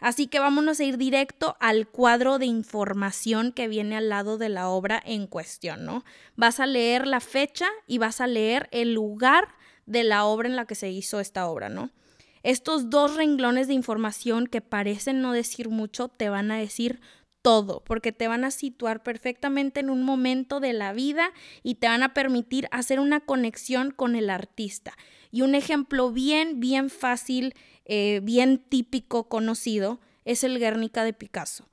Así 0.00 0.26
que 0.26 0.40
vámonos 0.40 0.80
a 0.80 0.84
ir 0.84 0.98
directo 0.98 1.56
al 1.60 1.86
cuadro 1.86 2.40
de 2.40 2.46
información 2.46 3.52
que 3.52 3.68
viene 3.68 3.96
al 3.96 4.08
lado 4.08 4.38
de 4.38 4.48
la 4.48 4.70
obra 4.70 5.00
en 5.06 5.28
cuestión, 5.28 5.84
¿no? 5.84 6.04
Vas 6.34 6.58
a 6.58 6.66
leer 6.66 7.06
la 7.06 7.20
fecha 7.20 7.68
y 7.86 7.98
vas 7.98 8.20
a 8.20 8.26
leer 8.26 8.68
el 8.72 8.92
lugar 8.92 9.46
de 9.86 10.02
la 10.02 10.24
obra 10.24 10.48
en 10.48 10.56
la 10.56 10.64
que 10.64 10.74
se 10.74 10.90
hizo 10.90 11.20
esta 11.20 11.46
obra, 11.46 11.68
¿no? 11.68 11.92
Estos 12.42 12.90
dos 12.90 13.16
renglones 13.16 13.68
de 13.68 13.74
información 13.74 14.46
que 14.46 14.60
parecen 14.60 15.20
no 15.20 15.32
decir 15.32 15.68
mucho 15.68 16.08
te 16.08 16.28
van 16.28 16.50
a 16.50 16.58
decir 16.58 17.00
todo, 17.40 17.82
porque 17.84 18.12
te 18.12 18.28
van 18.28 18.44
a 18.44 18.50
situar 18.50 19.02
perfectamente 19.02 19.80
en 19.80 19.90
un 19.90 20.02
momento 20.02 20.60
de 20.60 20.72
la 20.72 20.92
vida 20.92 21.32
y 21.62 21.76
te 21.76 21.88
van 21.88 22.02
a 22.02 22.14
permitir 22.14 22.68
hacer 22.70 23.00
una 23.00 23.20
conexión 23.20 23.90
con 23.90 24.16
el 24.16 24.30
artista. 24.30 24.92
Y 25.30 25.42
un 25.42 25.54
ejemplo 25.54 26.10
bien, 26.12 26.60
bien 26.60 26.90
fácil, 26.90 27.54
eh, 27.84 28.20
bien 28.22 28.58
típico, 28.58 29.28
conocido, 29.28 30.00
es 30.24 30.44
el 30.44 30.58
Guernica 30.58 31.04
de 31.04 31.12
Picasso. 31.12 31.68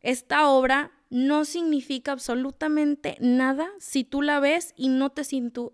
Esta 0.00 0.48
obra 0.48 0.92
no 1.10 1.44
significa 1.44 2.12
absolutamente 2.12 3.16
nada 3.20 3.68
si 3.78 4.04
tú 4.04 4.20
la 4.20 4.40
ves 4.40 4.74
y 4.76 4.88
no 4.88 5.10
te, 5.10 5.22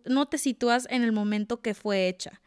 no 0.04 0.28
te 0.28 0.38
sitúas 0.38 0.87
en 0.90 1.02
el 1.02 1.12
momento 1.12 1.61
que 1.61 1.75
fue 1.75 2.09
hecha 2.09 2.40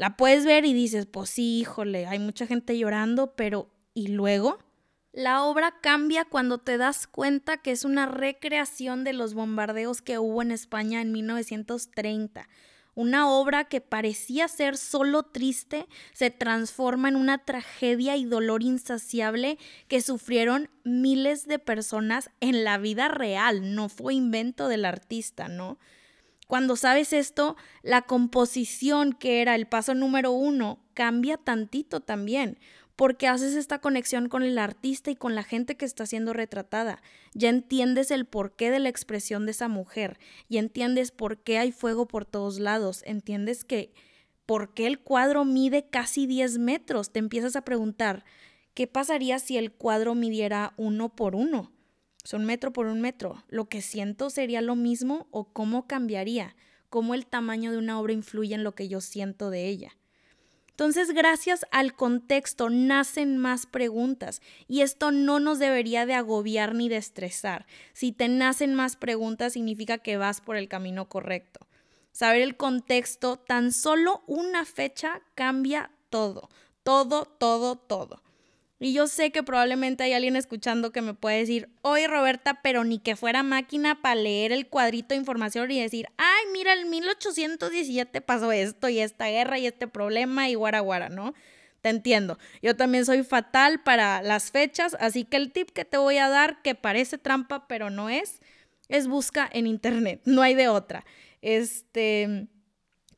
la 0.00 0.16
puedes 0.16 0.46
ver 0.46 0.64
y 0.64 0.72
dices, 0.72 1.04
pues 1.04 1.28
sí, 1.28 1.58
híjole, 1.58 2.06
hay 2.06 2.18
mucha 2.18 2.46
gente 2.46 2.78
llorando, 2.78 3.36
pero 3.36 3.68
y 3.92 4.08
luego 4.08 4.56
la 5.12 5.42
obra 5.42 5.74
cambia 5.82 6.24
cuando 6.24 6.56
te 6.56 6.78
das 6.78 7.06
cuenta 7.06 7.58
que 7.58 7.70
es 7.70 7.84
una 7.84 8.06
recreación 8.06 9.04
de 9.04 9.12
los 9.12 9.34
bombardeos 9.34 10.00
que 10.00 10.18
hubo 10.18 10.40
en 10.40 10.52
España 10.52 11.02
en 11.02 11.12
1930. 11.12 12.48
Una 12.94 13.30
obra 13.30 13.64
que 13.64 13.82
parecía 13.82 14.48
ser 14.48 14.78
solo 14.78 15.24
triste 15.24 15.86
se 16.14 16.30
transforma 16.30 17.10
en 17.10 17.16
una 17.16 17.44
tragedia 17.44 18.16
y 18.16 18.24
dolor 18.24 18.62
insaciable 18.62 19.58
que 19.86 20.00
sufrieron 20.00 20.70
miles 20.82 21.46
de 21.46 21.58
personas 21.58 22.30
en 22.40 22.64
la 22.64 22.78
vida 22.78 23.08
real, 23.08 23.74
no 23.74 23.90
fue 23.90 24.14
invento 24.14 24.66
del 24.66 24.86
artista, 24.86 25.48
¿no? 25.48 25.78
Cuando 26.50 26.74
sabes 26.74 27.12
esto, 27.12 27.54
la 27.84 28.02
composición, 28.02 29.12
que 29.12 29.40
era 29.40 29.54
el 29.54 29.68
paso 29.68 29.94
número 29.94 30.32
uno, 30.32 30.80
cambia 30.94 31.36
tantito 31.36 32.00
también 32.00 32.58
porque 32.96 33.28
haces 33.28 33.54
esta 33.54 33.78
conexión 33.78 34.28
con 34.28 34.42
el 34.42 34.58
artista 34.58 35.12
y 35.12 35.14
con 35.14 35.36
la 35.36 35.44
gente 35.44 35.76
que 35.76 35.84
está 35.84 36.06
siendo 36.06 36.32
retratada. 36.32 37.02
Ya 37.34 37.50
entiendes 37.50 38.10
el 38.10 38.24
porqué 38.24 38.72
de 38.72 38.80
la 38.80 38.88
expresión 38.88 39.46
de 39.46 39.52
esa 39.52 39.68
mujer 39.68 40.18
y 40.48 40.58
entiendes 40.58 41.12
por 41.12 41.38
qué 41.38 41.56
hay 41.56 41.70
fuego 41.70 42.08
por 42.08 42.24
todos 42.24 42.58
lados. 42.58 43.04
Entiendes 43.06 43.64
que 43.64 43.92
por 44.44 44.74
qué 44.74 44.88
el 44.88 44.98
cuadro 44.98 45.44
mide 45.44 45.86
casi 45.88 46.26
10 46.26 46.58
metros. 46.58 47.12
Te 47.12 47.20
empiezas 47.20 47.54
a 47.54 47.64
preguntar, 47.64 48.24
¿qué 48.74 48.88
pasaría 48.88 49.38
si 49.38 49.56
el 49.56 49.70
cuadro 49.70 50.16
midiera 50.16 50.74
uno 50.76 51.10
por 51.14 51.36
uno? 51.36 51.70
Son 52.24 52.44
metro 52.44 52.72
por 52.72 52.86
un 52.86 53.00
metro. 53.00 53.42
¿Lo 53.48 53.68
que 53.68 53.82
siento 53.82 54.30
sería 54.30 54.60
lo 54.60 54.76
mismo 54.76 55.26
o 55.30 55.52
cómo 55.52 55.86
cambiaría? 55.86 56.54
¿Cómo 56.88 57.14
el 57.14 57.26
tamaño 57.26 57.72
de 57.72 57.78
una 57.78 57.98
obra 58.00 58.12
influye 58.12 58.54
en 58.54 58.64
lo 58.64 58.74
que 58.74 58.88
yo 58.88 59.00
siento 59.00 59.50
de 59.50 59.66
ella? 59.68 59.96
Entonces, 60.70 61.12
gracias 61.12 61.66
al 61.72 61.94
contexto 61.94 62.70
nacen 62.70 63.36
más 63.36 63.66
preguntas 63.66 64.40
y 64.66 64.80
esto 64.80 65.12
no 65.12 65.38
nos 65.38 65.58
debería 65.58 66.06
de 66.06 66.14
agobiar 66.14 66.74
ni 66.74 66.88
de 66.88 66.96
estresar. 66.96 67.66
Si 67.92 68.12
te 68.12 68.28
nacen 68.28 68.74
más 68.74 68.96
preguntas 68.96 69.52
significa 69.52 69.98
que 69.98 70.16
vas 70.16 70.40
por 70.40 70.56
el 70.56 70.68
camino 70.68 71.06
correcto. 71.08 71.66
Saber 72.12 72.40
el 72.40 72.56
contexto, 72.56 73.36
tan 73.36 73.72
solo 73.72 74.22
una 74.26 74.64
fecha 74.64 75.20
cambia 75.34 75.90
todo, 76.08 76.48
todo, 76.82 77.26
todo, 77.26 77.76
todo. 77.76 78.22
Y 78.82 78.94
yo 78.94 79.06
sé 79.06 79.30
que 79.30 79.42
probablemente 79.42 80.04
hay 80.04 80.14
alguien 80.14 80.36
escuchando 80.36 80.90
que 80.90 81.02
me 81.02 81.12
puede 81.12 81.36
decir, 81.36 81.68
oye 81.82 82.08
Roberta, 82.08 82.60
pero 82.62 82.82
ni 82.82 82.98
que 82.98 83.14
fuera 83.14 83.42
máquina 83.42 84.00
para 84.00 84.14
leer 84.14 84.52
el 84.52 84.68
cuadrito 84.68 85.08
de 85.08 85.16
información 85.16 85.70
y 85.70 85.82
decir, 85.82 86.06
ay, 86.16 86.44
mira, 86.54 86.72
en 86.72 86.88
1817 86.88 88.22
pasó 88.22 88.52
esto 88.52 88.88
y 88.88 89.00
esta 89.00 89.26
guerra 89.26 89.58
y 89.58 89.66
este 89.66 89.86
problema 89.86 90.48
y 90.48 90.54
guara 90.54 90.80
guara, 90.80 91.10
¿no? 91.10 91.34
Te 91.82 91.90
entiendo. 91.90 92.38
Yo 92.62 92.74
también 92.74 93.04
soy 93.04 93.22
fatal 93.22 93.82
para 93.82 94.22
las 94.22 94.50
fechas, 94.50 94.96
así 94.98 95.24
que 95.24 95.36
el 95.36 95.52
tip 95.52 95.70
que 95.72 95.84
te 95.84 95.98
voy 95.98 96.16
a 96.16 96.30
dar, 96.30 96.62
que 96.62 96.74
parece 96.74 97.18
trampa, 97.18 97.68
pero 97.68 97.90
no 97.90 98.08
es, 98.08 98.40
es 98.88 99.08
busca 99.08 99.46
en 99.52 99.66
internet, 99.66 100.22
no 100.24 100.40
hay 100.40 100.54
de 100.54 100.68
otra. 100.68 101.04
Este 101.42 102.48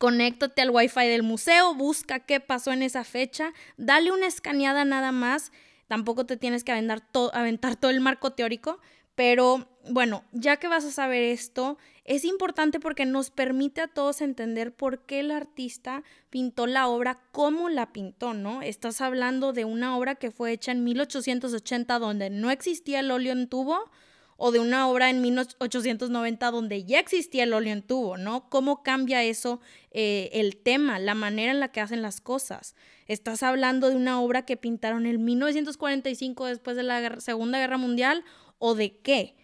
conéctate 0.02 0.60
al 0.62 0.70
wifi 0.70 1.06
del 1.06 1.22
museo, 1.22 1.76
busca 1.76 2.18
qué 2.18 2.40
pasó 2.40 2.72
en 2.72 2.82
esa 2.82 3.04
fecha, 3.04 3.52
dale 3.76 4.10
una 4.10 4.26
escaneada 4.26 4.84
nada 4.84 5.12
más, 5.12 5.52
tampoco 5.86 6.26
te 6.26 6.36
tienes 6.36 6.64
que 6.64 6.72
aventar, 6.72 7.04
aventar 7.32 7.76
todo 7.76 7.92
el 7.92 8.00
marco 8.00 8.32
teórico, 8.32 8.80
pero 9.14 9.68
bueno, 9.88 10.24
ya 10.32 10.56
que 10.56 10.66
vas 10.66 10.84
a 10.84 10.90
saber 10.90 11.22
esto, 11.22 11.78
es 12.04 12.24
importante 12.24 12.80
porque 12.80 13.06
nos 13.06 13.30
permite 13.30 13.80
a 13.80 13.86
todos 13.86 14.22
entender 14.22 14.74
por 14.74 15.06
qué 15.06 15.20
el 15.20 15.30
artista 15.30 16.02
pintó 16.30 16.66
la 16.66 16.88
obra 16.88 17.20
como 17.30 17.68
la 17.68 17.92
pintó, 17.92 18.34
¿no? 18.34 18.60
Estás 18.60 19.00
hablando 19.02 19.52
de 19.52 19.64
una 19.64 19.96
obra 19.96 20.16
que 20.16 20.32
fue 20.32 20.50
hecha 20.50 20.72
en 20.72 20.82
1880 20.82 22.00
donde 22.00 22.28
no 22.28 22.50
existía 22.50 22.98
el 22.98 23.12
óleo 23.12 23.30
en 23.30 23.48
tubo, 23.48 23.88
o 24.36 24.50
de 24.50 24.58
una 24.58 24.88
obra 24.88 25.10
en 25.10 25.20
1890 25.20 26.50
donde 26.50 26.84
ya 26.84 26.98
existía 26.98 27.44
el 27.44 27.52
óleo 27.52 27.72
en 27.72 27.82
tubo, 27.82 28.16
¿no? 28.16 28.48
¿Cómo 28.48 28.82
cambia 28.82 29.22
eso 29.22 29.60
eh, 29.90 30.30
el 30.32 30.56
tema, 30.56 30.98
la 30.98 31.14
manera 31.14 31.52
en 31.52 31.60
la 31.60 31.68
que 31.68 31.80
hacen 31.80 32.02
las 32.02 32.20
cosas? 32.20 32.74
Estás 33.06 33.42
hablando 33.42 33.88
de 33.88 33.96
una 33.96 34.20
obra 34.20 34.44
que 34.44 34.56
pintaron 34.56 35.06
en 35.06 35.24
1945 35.24 36.46
después 36.46 36.76
de 36.76 36.82
la 36.82 37.20
Segunda 37.20 37.58
Guerra 37.58 37.76
Mundial 37.76 38.24
o 38.58 38.74
de 38.74 38.96
qué? 38.98 39.36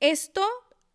Esto 0.00 0.46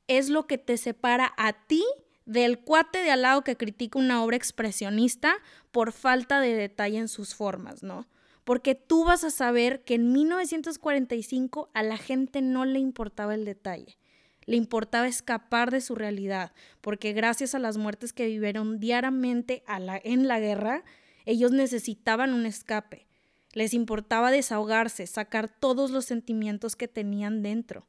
es 0.08 0.30
lo 0.30 0.48
que 0.48 0.58
te 0.58 0.78
separa 0.78 1.34
a 1.38 1.54
ti 1.54 1.84
del 2.26 2.60
cuate 2.60 3.00
de 3.00 3.12
al 3.12 3.22
lado 3.22 3.44
que 3.44 3.58
critica 3.58 4.00
una 4.00 4.24
obra 4.24 4.38
expresionista 4.38 5.36
por 5.72 5.92
falta 5.92 6.40
de 6.40 6.56
detalle 6.56 6.98
en 6.98 7.08
sus 7.08 7.36
formas, 7.36 7.84
¿no? 7.84 8.08
Porque 8.44 8.76
tú 8.76 9.06
vas 9.06 9.24
a 9.24 9.30
saber 9.30 9.84
que 9.84 9.96
en 9.96 10.12
1945 10.12 11.70
a 11.74 11.84
la 11.84 11.98
gente 11.98 12.42
no 12.42 12.66
le 12.66 12.80
importaba 12.80 13.36
el 13.36 13.46
detalle. 13.46 13.98
Le 14.46 14.58
importaba 14.58 15.08
escapar 15.08 15.72
de 15.72 15.80
su 15.80 15.96
realidad, 15.96 16.52
porque 16.82 17.14
gracias 17.14 17.56
a 17.56 17.60
las 17.60 17.78
muertes 17.78 18.12
que 18.12 18.28
vivieron 18.28 18.80
diariamente 18.80 19.64
en 20.04 20.28
la 20.28 20.40
guerra, 20.40 20.84
ellos 21.26 21.52
necesitaban 21.52 22.34
un 22.34 22.46
escape. 22.46 23.08
Les 23.54 23.74
importaba 23.74 24.32
desahogarse, 24.32 25.08
sacar 25.08 25.48
todos 25.48 25.92
los 25.92 26.06
sentimientos 26.06 26.76
que 26.76 26.90
tenían 26.90 27.42
dentro. 27.42 27.88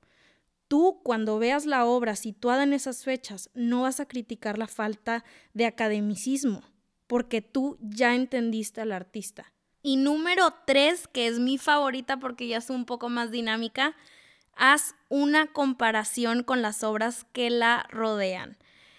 Tú, 0.69 1.01
cuando 1.03 1.39
veas 1.39 1.67
la 1.67 1.85
obra 1.87 2.15
situada 2.15 2.63
en 2.63 2.73
esas 2.73 3.03
fechas, 3.03 3.51
no 3.55 3.83
vas 3.83 3.99
a 3.99 4.07
criticar 4.07 4.59
la 4.59 4.69
falta 4.69 5.25
de 5.55 5.67
academicismo, 5.67 6.63
porque 7.07 7.43
tú 7.43 7.79
ya 7.81 8.15
entendiste 8.15 8.81
al 8.81 8.93
artista. 8.93 9.54
Y 9.87 9.97
número 9.97 10.55
tres, 10.65 11.07
que 11.09 11.27
es 11.27 11.39
mi 11.39 11.59
favorita 11.59 12.17
porque 12.17 12.49
ya 12.49 12.57
es 12.57 12.71
un 12.71 12.87
poco 12.87 13.11
más 13.11 13.31
dinámica, 13.31 13.95
haz 14.57 14.95
una 15.11 15.47
comparación 15.47 16.43
con 16.43 16.63
las 16.63 16.83
obras 16.83 17.27
que 17.35 17.51
la 17.51 17.87
rodean. 17.91 18.57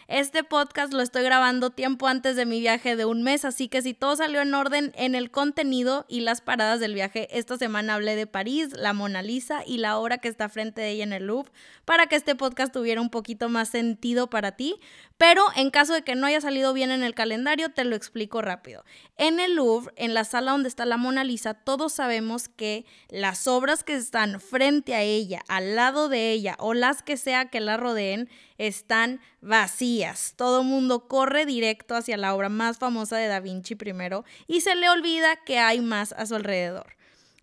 Este 0.08 0.44
podcast 0.44 0.94
lo 0.94 1.02
estoy 1.02 1.24
grabando 1.24 1.72
tiempo 1.72 2.06
antes 2.06 2.36
de 2.36 2.46
mi 2.46 2.60
viaje 2.60 2.96
de 2.96 3.06
un 3.06 3.24
mes, 3.24 3.44
así 3.44 3.68
que 3.68 3.82
si 3.82 3.96
todo 3.96 4.16
salió 4.16 4.40
en 4.42 4.54
orden 4.54 4.92
en 4.96 5.16
el 5.16 5.32
contenido 5.32 6.06
y 6.08 6.20
las 6.20 6.42
paradas 6.42 6.80
del 6.80 6.94
viaje, 6.94 7.28
esta 7.36 7.58
semana 7.58 7.96
hablé 7.96 8.16
de 8.16 8.28
París, 8.28 8.70
la 8.78 8.94
Mona 8.94 9.24
Lisa 9.24 9.64
y 9.66 9.80
la 9.80 9.98
obra 9.98 10.20
que 10.20 10.28
está 10.28 10.48
frente 10.48 10.82
de 10.82 10.92
ella 10.92 11.06
en 11.06 11.14
el 11.14 11.26
Louvre, 11.26 11.52
para 11.86 12.06
que 12.06 12.18
este 12.18 12.36
podcast 12.36 12.72
tuviera 12.72 13.02
un 13.02 13.10
poquito 13.10 13.50
más 13.50 13.70
sentido 13.70 14.30
para 14.30 14.52
ti. 14.52 14.76
Pero 15.18 15.44
en 15.56 15.72
caso 15.72 15.94
de 15.94 16.04
que 16.04 16.14
no 16.14 16.28
haya 16.28 16.40
salido 16.40 16.74
bien 16.74 16.92
en 16.92 17.02
el 17.02 17.16
calendario, 17.16 17.70
te 17.70 17.84
lo 17.84 17.96
explico 17.96 18.44
rápido. 18.44 18.84
En 19.18 19.40
el 19.40 19.56
Louvre, 19.56 19.92
en 19.96 20.14
la 20.14 20.24
sala 20.24 20.52
donde 20.52 20.70
está 20.70 20.86
la 20.86 20.98
Mona 20.98 21.24
Lisa, 21.24 21.56
todos 21.56 21.94
sabemos 21.94 22.48
que 22.48 22.86
las 23.10 23.48
obras 23.48 23.84
que 23.84 23.96
están 23.96 24.40
frente 24.40 24.94
a 24.94 25.02
ella, 25.02 25.42
al 25.48 25.76
lado 25.76 26.10
de 26.10 26.32
ella 26.32 26.58
o 26.60 26.76
las 26.76 27.02
que 27.02 27.18
sea 27.18 27.46
que 27.50 27.60
la 27.60 27.78
rodeen, 27.78 28.30
están 28.58 29.20
vacías. 29.42 30.34
Todo 30.36 30.64
mundo 30.64 31.08
corre 31.08 31.46
directo 31.46 31.96
hacia 31.96 32.18
la 32.18 32.36
obra 32.36 32.50
más 32.50 32.78
famosa 32.78 33.18
de 33.18 33.28
Da 33.28 33.40
Vinci 33.40 33.76
primero 33.76 34.26
y 34.48 34.62
se 34.62 34.76
le 34.76 34.90
olvida 34.90 35.38
que 35.46 35.60
hay 35.60 35.82
más 35.82 36.14
a 36.14 36.26
su 36.26 36.36
alrededor. 36.36 36.96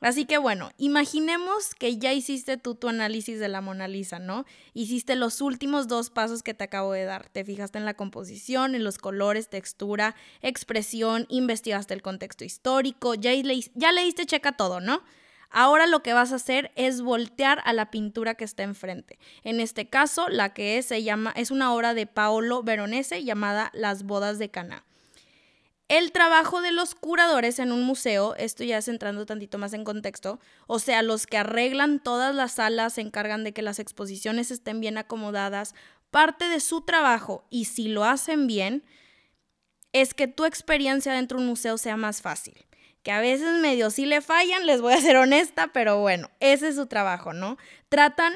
Así 0.02 0.24
que 0.24 0.36
bueno, 0.36 0.72
imaginemos 0.78 1.76
que 1.76 1.96
ya 1.96 2.12
hiciste 2.12 2.56
tú 2.56 2.74
tu 2.74 2.88
análisis 2.88 3.38
de 3.38 3.46
la 3.46 3.60
Mona 3.60 3.86
Lisa, 3.86 4.18
¿no? 4.18 4.44
Hiciste 4.74 5.14
los 5.14 5.40
últimos 5.40 5.86
dos 5.86 6.10
pasos 6.10 6.42
que 6.42 6.54
te 6.54 6.64
acabo 6.64 6.92
de 6.92 7.04
dar. 7.04 7.28
Te 7.28 7.44
fijaste 7.44 7.78
en 7.78 7.84
la 7.84 7.94
composición, 7.94 8.74
en 8.74 8.82
los 8.82 8.98
colores, 8.98 9.48
textura, 9.48 10.16
expresión, 10.40 11.26
investigaste 11.28 11.94
el 11.94 12.02
contexto 12.02 12.44
histórico, 12.44 13.14
ya 13.14 13.30
le, 13.30 13.60
ya 13.74 13.92
le 13.92 14.02
diste 14.02 14.26
checa 14.26 14.56
todo, 14.56 14.80
¿no? 14.80 15.02
Ahora 15.52 15.86
lo 15.86 16.02
que 16.02 16.14
vas 16.14 16.32
a 16.32 16.36
hacer 16.36 16.72
es 16.76 17.02
voltear 17.02 17.60
a 17.64 17.74
la 17.74 17.90
pintura 17.90 18.34
que 18.34 18.44
está 18.44 18.62
enfrente. 18.62 19.18
En 19.44 19.60
este 19.60 19.88
caso, 19.88 20.28
la 20.30 20.54
que 20.54 20.78
es, 20.78 20.86
se 20.86 21.02
llama, 21.02 21.32
es 21.36 21.50
una 21.50 21.74
obra 21.74 21.92
de 21.92 22.06
Paolo 22.06 22.62
Veronese 22.62 23.22
llamada 23.22 23.70
Las 23.74 24.04
bodas 24.04 24.38
de 24.38 24.50
Cana. 24.50 24.84
El 25.88 26.10
trabajo 26.10 26.62
de 26.62 26.72
los 26.72 26.94
curadores 26.94 27.58
en 27.58 27.70
un 27.70 27.82
museo, 27.82 28.34
esto 28.36 28.64
ya 28.64 28.78
es 28.78 28.88
entrando 28.88 29.26
tantito 29.26 29.58
más 29.58 29.74
en 29.74 29.84
contexto, 29.84 30.40
o 30.66 30.78
sea, 30.78 31.02
los 31.02 31.26
que 31.26 31.36
arreglan 31.36 32.02
todas 32.02 32.34
las 32.34 32.52
salas, 32.52 32.94
se 32.94 33.02
encargan 33.02 33.44
de 33.44 33.52
que 33.52 33.60
las 33.60 33.78
exposiciones 33.78 34.50
estén 34.50 34.80
bien 34.80 34.96
acomodadas, 34.96 35.74
parte 36.10 36.48
de 36.48 36.60
su 36.60 36.80
trabajo, 36.80 37.44
y 37.50 37.66
si 37.66 37.88
lo 37.88 38.04
hacen 38.04 38.46
bien, 38.46 38.84
es 39.92 40.14
que 40.14 40.28
tu 40.28 40.46
experiencia 40.46 41.12
dentro 41.12 41.36
de 41.36 41.44
un 41.44 41.50
museo 41.50 41.76
sea 41.76 41.98
más 41.98 42.22
fácil 42.22 42.64
que 43.02 43.12
a 43.12 43.20
veces 43.20 43.60
medio 43.60 43.90
sí 43.90 44.06
le 44.06 44.20
fallan, 44.20 44.66
les 44.66 44.80
voy 44.80 44.94
a 44.94 45.00
ser 45.00 45.16
honesta, 45.16 45.68
pero 45.72 46.00
bueno, 46.00 46.30
ese 46.40 46.68
es 46.68 46.76
su 46.76 46.86
trabajo, 46.86 47.32
¿no? 47.32 47.56
Tratan 47.88 48.34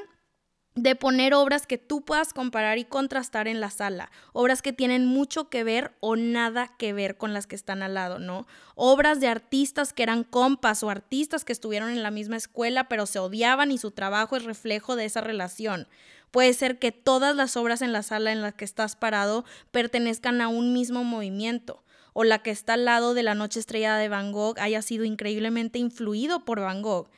de 0.77 0.95
poner 0.95 1.33
obras 1.33 1.67
que 1.67 1.79
tú 1.79 2.05
puedas 2.05 2.35
comparar 2.35 2.77
y 2.77 2.85
contrastar 2.85 3.49
en 3.49 3.61
la 3.61 3.71
sala, 3.71 4.11
obras 4.35 4.61
que 4.61 4.75
tienen 4.75 5.07
mucho 5.07 5.49
que 5.49 5.65
ver 5.65 5.97
o 6.01 6.17
nada 6.17 6.75
que 6.79 6.93
ver 6.93 7.17
con 7.17 7.33
las 7.33 7.47
que 7.47 7.57
están 7.57 7.83
al 7.83 7.95
lado, 7.95 8.19
¿no? 8.19 8.47
Obras 8.75 9.19
de 9.19 9.29
artistas 9.29 9.95
que 9.95 10.03
eran 10.03 10.23
compas 10.23 10.83
o 10.83 10.91
artistas 10.91 11.47
que 11.47 11.55
estuvieron 11.55 11.91
en 11.91 12.03
la 12.03 12.11
misma 12.11 12.37
escuela 12.37 12.89
pero 12.89 13.07
se 13.07 13.19
odiaban 13.19 13.73
y 13.73 13.79
su 13.79 13.91
trabajo 13.91 14.37
es 14.37 14.45
reflejo 14.45 14.97
de 14.97 15.07
esa 15.07 15.23
relación. 15.23 15.89
Puede 16.31 16.53
ser 16.53 16.79
que 16.79 16.93
todas 16.93 17.35
las 17.35 17.57
obras 17.57 17.81
en 17.81 17.93
la 17.93 18.03
sala 18.03 18.31
en 18.31 18.43
las 18.43 18.53
que 18.53 18.67
estás 18.67 18.97
parado 18.97 19.47
pertenezcan 19.71 20.43
a 20.43 20.49
un 20.49 20.75
mismo 20.75 21.05
movimiento 21.05 21.86
o 22.19 22.25
la 22.25 22.39
que 22.39 22.51
está 22.51 22.73
al 22.73 22.87
lado 22.87 23.13
de 23.13 23.23
la 23.23 23.35
noche 23.35 23.61
estrellada 23.61 23.99
de 23.99 24.09
Van 24.09 24.33
Gogh 24.33 24.59
haya 24.59 24.81
sido 24.81 25.05
increíblemente 25.05 25.79
influido 25.79 26.47
por 26.47 26.61
Van 26.61 26.81
Gogh. 26.81 27.11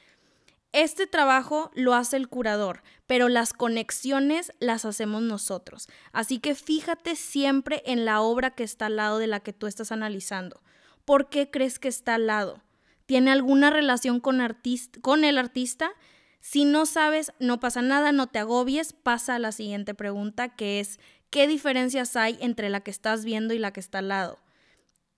Este 0.73 1.07
trabajo 1.07 1.71
lo 1.77 1.95
hace 1.95 2.17
el 2.17 2.27
curador, 2.27 2.83
pero 3.07 3.29
las 3.29 3.53
conexiones 3.53 4.53
las 4.59 4.85
hacemos 4.85 5.23
nosotros. 5.23 5.87
Así 6.11 6.41
que 6.41 6.57
fíjate 6.57 7.15
siempre 7.15 7.85
en 7.87 8.05
la 8.05 8.21
obra 8.23 8.51
que 8.57 8.65
está 8.65 8.87
al 8.87 8.97
lado 8.97 9.19
de 9.19 9.29
la 9.29 9.39
que 9.39 9.53
tú 9.53 9.69
estás 9.69 9.93
analizando. 9.93 10.63
¿Por 11.05 11.29
qué 11.29 11.49
crees 11.49 11.79
que 11.79 11.87
está 11.87 12.17
al 12.17 12.27
lado? 12.27 12.61
¿Tiene 13.07 13.31
alguna 13.31 13.71
relación 13.71 14.19
con, 14.19 14.41
con 15.01 15.23
el 15.23 15.39
artista? 15.39 15.93
Si 16.41 16.65
no 16.65 16.87
sabes, 16.87 17.31
no 17.39 17.61
pasa 17.61 17.83
nada, 17.83 18.11
no 18.11 18.27
te 18.27 18.41
agobies, 18.41 18.95
pasa 18.95 19.37
a 19.37 19.39
la 19.39 19.53
siguiente 19.53 19.95
pregunta, 19.95 20.57
que 20.57 20.81
es, 20.81 20.99
¿qué 21.31 21.47
diferencias 21.47 22.17
hay 22.17 22.37
entre 22.41 22.69
la 22.69 22.81
que 22.81 22.91
estás 22.91 23.25
viendo 23.25 23.55
y 23.55 23.61
la 23.61 23.73
que 23.73 23.79
está 23.79 24.01
al 24.01 24.09
lado? 24.09 24.41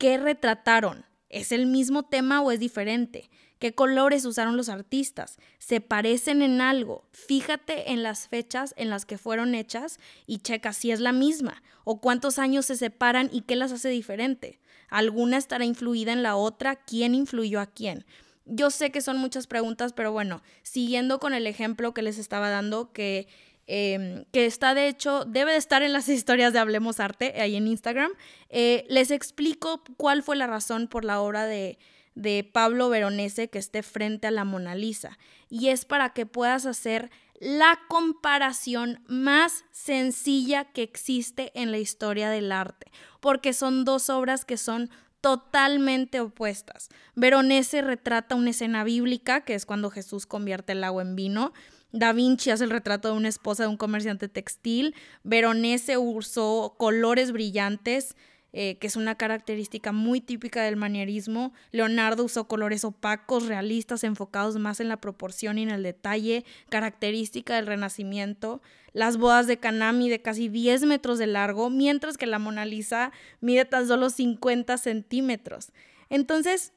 ¿Qué 0.01 0.17
retrataron? 0.17 1.05
¿Es 1.29 1.53
el 1.53 1.67
mismo 1.67 2.05
tema 2.05 2.41
o 2.41 2.51
es 2.51 2.59
diferente? 2.59 3.31
¿Qué 3.59 3.75
colores 3.75 4.25
usaron 4.25 4.57
los 4.57 4.71
artistas? 4.71 5.37
¿Se 5.59 5.83
parecen 5.83 6.41
en 6.41 6.63
algo? 6.63 7.05
Fíjate 7.13 7.93
en 7.93 8.03
las 8.03 8.27
fechas 8.27 8.73
en 8.79 8.89
las 8.89 9.05
que 9.05 9.19
fueron 9.19 9.55
hechas 9.55 10.01
y 10.27 10.39
checa 10.39 10.73
si 10.73 10.91
es 10.91 11.01
la 11.01 11.13
misma 11.13 11.63
o 11.85 12.01
cuántos 12.01 12.39
años 12.39 12.65
se 12.65 12.77
separan 12.77 13.29
y 13.31 13.43
qué 13.43 13.57
las 13.57 13.73
hace 13.73 13.91
diferente 13.91 14.59
alguna 14.91 15.39
estará 15.39 15.65
influida 15.65 16.13
en 16.13 16.23
la 16.23 16.37
otra, 16.37 16.77
quién 16.77 17.15
influyó 17.15 17.61
a 17.61 17.67
quién. 17.67 18.05
Yo 18.45 18.71
sé 18.71 18.91
que 18.91 19.01
son 19.01 19.19
muchas 19.19 19.47
preguntas, 19.47 19.93
pero 19.93 20.13
bueno, 20.13 20.43
siguiendo 20.63 21.21
con 21.21 21.35
el 21.35 21.47
ejemplo 21.47 21.95
que 21.95 22.03
les 22.03 22.19
estaba 22.19 22.51
dando, 22.51 22.93
que, 22.93 23.29
em, 23.71 24.25
que 24.33 24.47
está 24.47 24.75
de 24.75 24.89
hecho, 24.89 25.25
debe 25.25 25.53
de 25.53 25.59
estar 25.59 25.83
en 25.83 25.93
las 25.93 26.09
historias 26.09 26.53
de 26.53 26.59
Hablemos 26.59 26.99
Arte, 26.99 27.41
ahí 27.41 27.57
en 27.57 27.69
Instagram, 27.69 28.11
eh, 28.49 28.85
les 28.89 29.11
explico 29.11 29.83
cuál 29.97 30.23
fue 30.23 30.37
la 30.37 30.47
razón 30.47 30.89
por 30.89 31.05
la 31.05 31.21
obra 31.21 31.47
de, 31.47 31.79
de 32.15 32.43
Pablo 32.45 32.89
Veronese 32.89 33.49
que 33.49 33.59
esté 33.59 33.83
frente 33.83 34.27
a 34.27 34.31
la 34.31 34.45
Mona 34.45 34.75
Lisa. 34.75 35.19
Y 35.49 35.69
es 35.69 35.85
para 35.85 36.11
que 36.11 36.27
puedas 36.27 36.67
hacer 36.67 37.11
la 37.41 37.79
comparación 37.89 39.03
más 39.07 39.65
sencilla 39.71 40.65
que 40.65 40.83
existe 40.83 41.53
en 41.55 41.71
la 41.71 41.79
historia 41.79 42.29
del 42.29 42.53
arte, 42.53 42.93
porque 43.21 43.53
son 43.53 43.85
dos 43.85 44.11
obras 44.11 44.45
que 44.45 44.59
son 44.59 44.91
totalmente 45.21 46.21
opuestas. 46.21 46.89
Veronese 47.15 47.83
retrata 47.83 48.35
una 48.35 48.51
escena 48.51 48.85
bíblica, 48.85 49.43
que 49.43 49.55
es 49.55 49.67
cuando 49.67 49.91
Jesús 49.91 50.27
convierte 50.27 50.73
el 50.73 50.85
agua 50.85 51.03
en 51.03 51.17
vino. 51.17 51.53
Da 51.93 52.13
Vinci 52.13 52.51
hace 52.51 52.65
el 52.65 52.71
retrato 52.71 53.09
de 53.09 53.15
una 53.15 53.29
esposa 53.29 53.65
de 53.65 53.69
un 53.69 53.77
comerciante 53.77 54.29
textil. 54.29 54.95
Veronese 55.25 55.99
usó 55.99 56.75
colores 56.79 57.33
brillantes, 57.33 58.17
eh, 58.53 58.79
que 58.79 58.89
es 58.89 58.97
una 58.97 59.15
característica 59.15 59.93
muy 59.93 60.21
típica 60.21 60.63
del 60.63 60.77
manierismo. 60.77 61.53
Leonardo 61.71 62.25
usó 62.25 62.49
colores 62.49 62.85
opacos, 62.85 63.47
realistas, 63.47 64.03
enfocados 64.03 64.59
más 64.59 64.81
en 64.81 64.89
la 64.89 65.01
proporción 65.01 65.59
y 65.59 65.63
en 65.63 65.71
el 65.71 65.83
detalle, 65.83 66.45
característica 66.69 67.55
del 67.55 67.67
Renacimiento. 67.67 68.61
Las 68.93 69.19
bodas 69.19 69.47
de 69.47 69.59
Caná 69.59 69.93
mide 69.93 70.21
casi 70.21 70.49
10 70.49 70.83
metros 70.83 71.19
de 71.19 71.29
largo, 71.29 71.71
mientras 71.71 72.19
que 72.19 72.27
la 72.27 72.41
Mona 72.41 72.65
Lisa 72.65 73.13
mide 73.41 73.65
tan 73.65 73.87
solo 73.87 74.11
50 74.11 74.79
centímetros. 74.79 75.73
Entonces, 76.09 76.73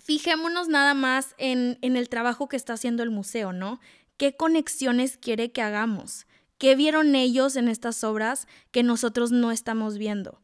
fijémonos 0.00 0.68
nada 0.68 0.94
más 0.94 1.34
en, 1.38 1.78
en 1.82 1.96
el 1.96 2.08
trabajo 2.08 2.48
que 2.48 2.56
está 2.56 2.74
haciendo 2.74 3.02
el 3.02 3.10
museo, 3.10 3.52
¿no? 3.52 3.80
¿Qué 4.16 4.36
conexiones 4.36 5.16
quiere 5.16 5.50
que 5.50 5.60
hagamos? 5.60 6.28
¿Qué 6.58 6.76
vieron 6.76 7.16
ellos 7.16 7.56
en 7.56 7.66
estas 7.66 8.04
obras 8.04 8.46
que 8.70 8.84
nosotros 8.84 9.32
no 9.32 9.50
estamos 9.50 9.98
viendo? 9.98 10.40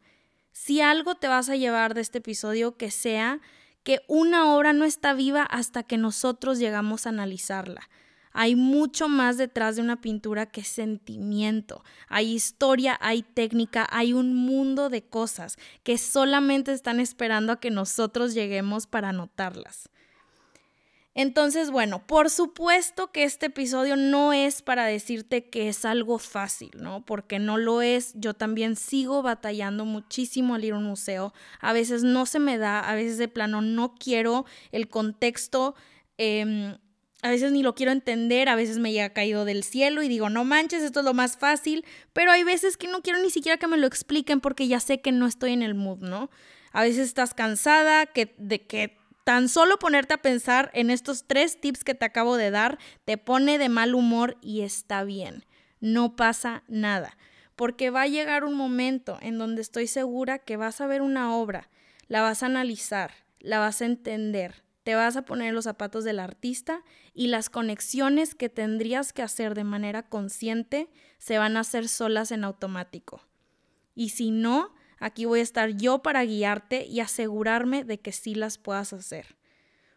Si 0.52 0.80
algo 0.80 1.14
te 1.14 1.28
vas 1.28 1.48
a 1.48 1.56
llevar 1.56 1.94
de 1.94 2.00
este 2.00 2.18
episodio, 2.18 2.76
que 2.76 2.90
sea 2.90 3.40
que 3.82 4.00
una 4.08 4.54
obra 4.54 4.72
no 4.72 4.84
está 4.84 5.14
viva 5.14 5.42
hasta 5.42 5.82
que 5.82 5.96
nosotros 5.96 6.58
llegamos 6.58 7.06
a 7.06 7.10
analizarla. 7.10 7.88
Hay 8.32 8.54
mucho 8.54 9.08
más 9.08 9.38
detrás 9.38 9.76
de 9.76 9.82
una 9.82 10.00
pintura 10.00 10.46
que 10.46 10.62
sentimiento. 10.62 11.82
Hay 12.08 12.32
historia, 12.32 12.96
hay 13.00 13.22
técnica, 13.22 13.88
hay 13.90 14.12
un 14.12 14.34
mundo 14.34 14.88
de 14.88 15.02
cosas 15.02 15.56
que 15.82 15.98
solamente 15.98 16.72
están 16.72 17.00
esperando 17.00 17.52
a 17.52 17.60
que 17.60 17.70
nosotros 17.70 18.34
lleguemos 18.34 18.86
para 18.86 19.12
notarlas. 19.12 19.90
Entonces, 21.14 21.72
bueno, 21.72 22.06
por 22.06 22.30
supuesto 22.30 23.10
que 23.10 23.24
este 23.24 23.46
episodio 23.46 23.96
no 23.96 24.32
es 24.32 24.62
para 24.62 24.86
decirte 24.86 25.50
que 25.50 25.68
es 25.68 25.84
algo 25.84 26.18
fácil, 26.18 26.70
¿no? 26.76 27.04
Porque 27.04 27.40
no 27.40 27.58
lo 27.58 27.82
es. 27.82 28.12
Yo 28.14 28.34
también 28.34 28.76
sigo 28.76 29.20
batallando 29.20 29.84
muchísimo 29.84 30.54
al 30.54 30.64
ir 30.64 30.72
a 30.72 30.78
un 30.78 30.84
museo. 30.84 31.34
A 31.60 31.72
veces 31.72 32.04
no 32.04 32.26
se 32.26 32.38
me 32.38 32.58
da, 32.58 32.78
a 32.78 32.94
veces 32.94 33.18
de 33.18 33.26
plano 33.26 33.60
no 33.60 33.94
quiero 33.96 34.46
el 34.70 34.88
contexto. 34.88 35.74
Em, 36.16 36.76
a 37.22 37.28
veces 37.28 37.50
ni 37.52 37.62
lo 37.62 37.74
quiero 37.74 37.92
entender, 37.92 38.48
a 38.48 38.54
veces 38.54 38.78
me 38.78 38.92
llega 38.92 39.12
caído 39.12 39.44
del 39.44 39.64
cielo 39.64 40.02
y 40.02 40.08
digo, 40.08 40.30
no 40.30 40.44
manches, 40.44 40.82
esto 40.82 41.00
es 41.00 41.04
lo 41.04 41.12
más 41.12 41.36
fácil, 41.36 41.84
pero 42.12 42.30
hay 42.30 42.44
veces 42.44 42.76
que 42.76 42.88
no 42.88 43.02
quiero 43.02 43.20
ni 43.20 43.30
siquiera 43.30 43.58
que 43.58 43.66
me 43.66 43.76
lo 43.76 43.86
expliquen 43.86 44.40
porque 44.40 44.68
ya 44.68 44.80
sé 44.80 45.00
que 45.00 45.12
no 45.12 45.26
estoy 45.26 45.52
en 45.52 45.62
el 45.62 45.74
mood, 45.74 45.98
¿no? 45.98 46.30
A 46.72 46.82
veces 46.82 47.08
estás 47.08 47.34
cansada 47.34 48.06
que, 48.06 48.34
de 48.38 48.66
que 48.66 48.99
Tan 49.24 49.48
solo 49.48 49.78
ponerte 49.78 50.14
a 50.14 50.22
pensar 50.22 50.70
en 50.74 50.90
estos 50.90 51.24
tres 51.26 51.60
tips 51.60 51.84
que 51.84 51.94
te 51.94 52.04
acabo 52.04 52.36
de 52.36 52.50
dar 52.50 52.78
te 53.04 53.18
pone 53.18 53.58
de 53.58 53.68
mal 53.68 53.94
humor 53.94 54.36
y 54.40 54.62
está 54.62 55.04
bien. 55.04 55.44
No 55.80 56.16
pasa 56.16 56.62
nada, 56.68 57.16
porque 57.56 57.90
va 57.90 58.02
a 58.02 58.08
llegar 58.08 58.44
un 58.44 58.54
momento 58.54 59.18
en 59.20 59.38
donde 59.38 59.62
estoy 59.62 59.86
segura 59.86 60.38
que 60.38 60.56
vas 60.56 60.80
a 60.80 60.86
ver 60.86 61.02
una 61.02 61.34
obra, 61.34 61.70
la 62.08 62.22
vas 62.22 62.42
a 62.42 62.46
analizar, 62.46 63.12
la 63.38 63.58
vas 63.58 63.82
a 63.82 63.86
entender, 63.86 64.62
te 64.82 64.94
vas 64.94 65.16
a 65.16 65.22
poner 65.22 65.54
los 65.54 65.64
zapatos 65.64 66.04
del 66.04 66.18
artista 66.18 66.82
y 67.14 67.28
las 67.28 67.50
conexiones 67.50 68.34
que 68.34 68.48
tendrías 68.48 69.12
que 69.12 69.22
hacer 69.22 69.54
de 69.54 69.64
manera 69.64 70.02
consciente 70.02 70.88
se 71.18 71.38
van 71.38 71.56
a 71.56 71.60
hacer 71.60 71.88
solas 71.88 72.32
en 72.32 72.44
automático. 72.44 73.22
Y 73.94 74.10
si 74.10 74.30
no, 74.30 74.74
Aquí 75.00 75.24
voy 75.24 75.40
a 75.40 75.42
estar 75.42 75.70
yo 75.70 75.98
para 76.00 76.24
guiarte 76.24 76.84
y 76.84 77.00
asegurarme 77.00 77.82
de 77.82 77.98
que 77.98 78.12
sí 78.12 78.34
las 78.36 78.58
puedas 78.58 78.92
hacer. 78.92 79.34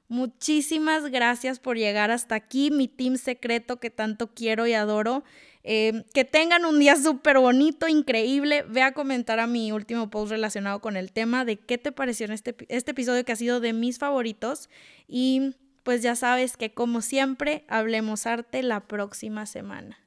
Muchísimas 0.08 1.10
gracias 1.12 1.60
por 1.60 1.78
llegar 1.78 2.10
hasta 2.12 2.36
aquí, 2.36 2.72
mi 2.72 2.88
team 2.88 3.18
secreto 3.18 3.80
que 3.80 3.90
tanto 3.90 4.34
quiero 4.34 4.66
y 4.66 4.74
adoro. 4.74 5.24
Eh, 5.66 6.04
que 6.14 6.26
tengan 6.26 6.66
un 6.66 6.78
día 6.80 6.96
súper 6.96 7.40
bonito, 7.40 7.88
increíble. 7.88 8.64
Ve 8.64 8.82
a 8.82 8.94
comentar 8.94 9.40
a 9.40 9.48
mi 9.48 9.72
último 9.72 10.10
post 10.10 10.32
relacionado 10.32 10.82
con 10.82 10.98
el 10.98 11.12
tema 11.12 11.46
de 11.46 11.58
qué 11.58 11.78
te 11.78 11.92
pareció 11.92 12.28
este, 12.32 12.56
este 12.68 12.92
episodio 12.92 13.24
que 13.24 13.32
ha 13.32 13.38
sido 13.38 13.60
de 13.60 13.74
mis 13.74 13.98
favoritos. 13.98 14.70
Y 15.08 15.56
pues 15.84 16.02
ya 16.02 16.16
sabes 16.16 16.58
que 16.58 16.74
como 16.74 17.02
siempre, 17.02 17.66
hablemos 17.68 18.26
arte 18.26 18.62
la 18.62 18.82
próxima 18.82 19.46
semana. 19.46 20.03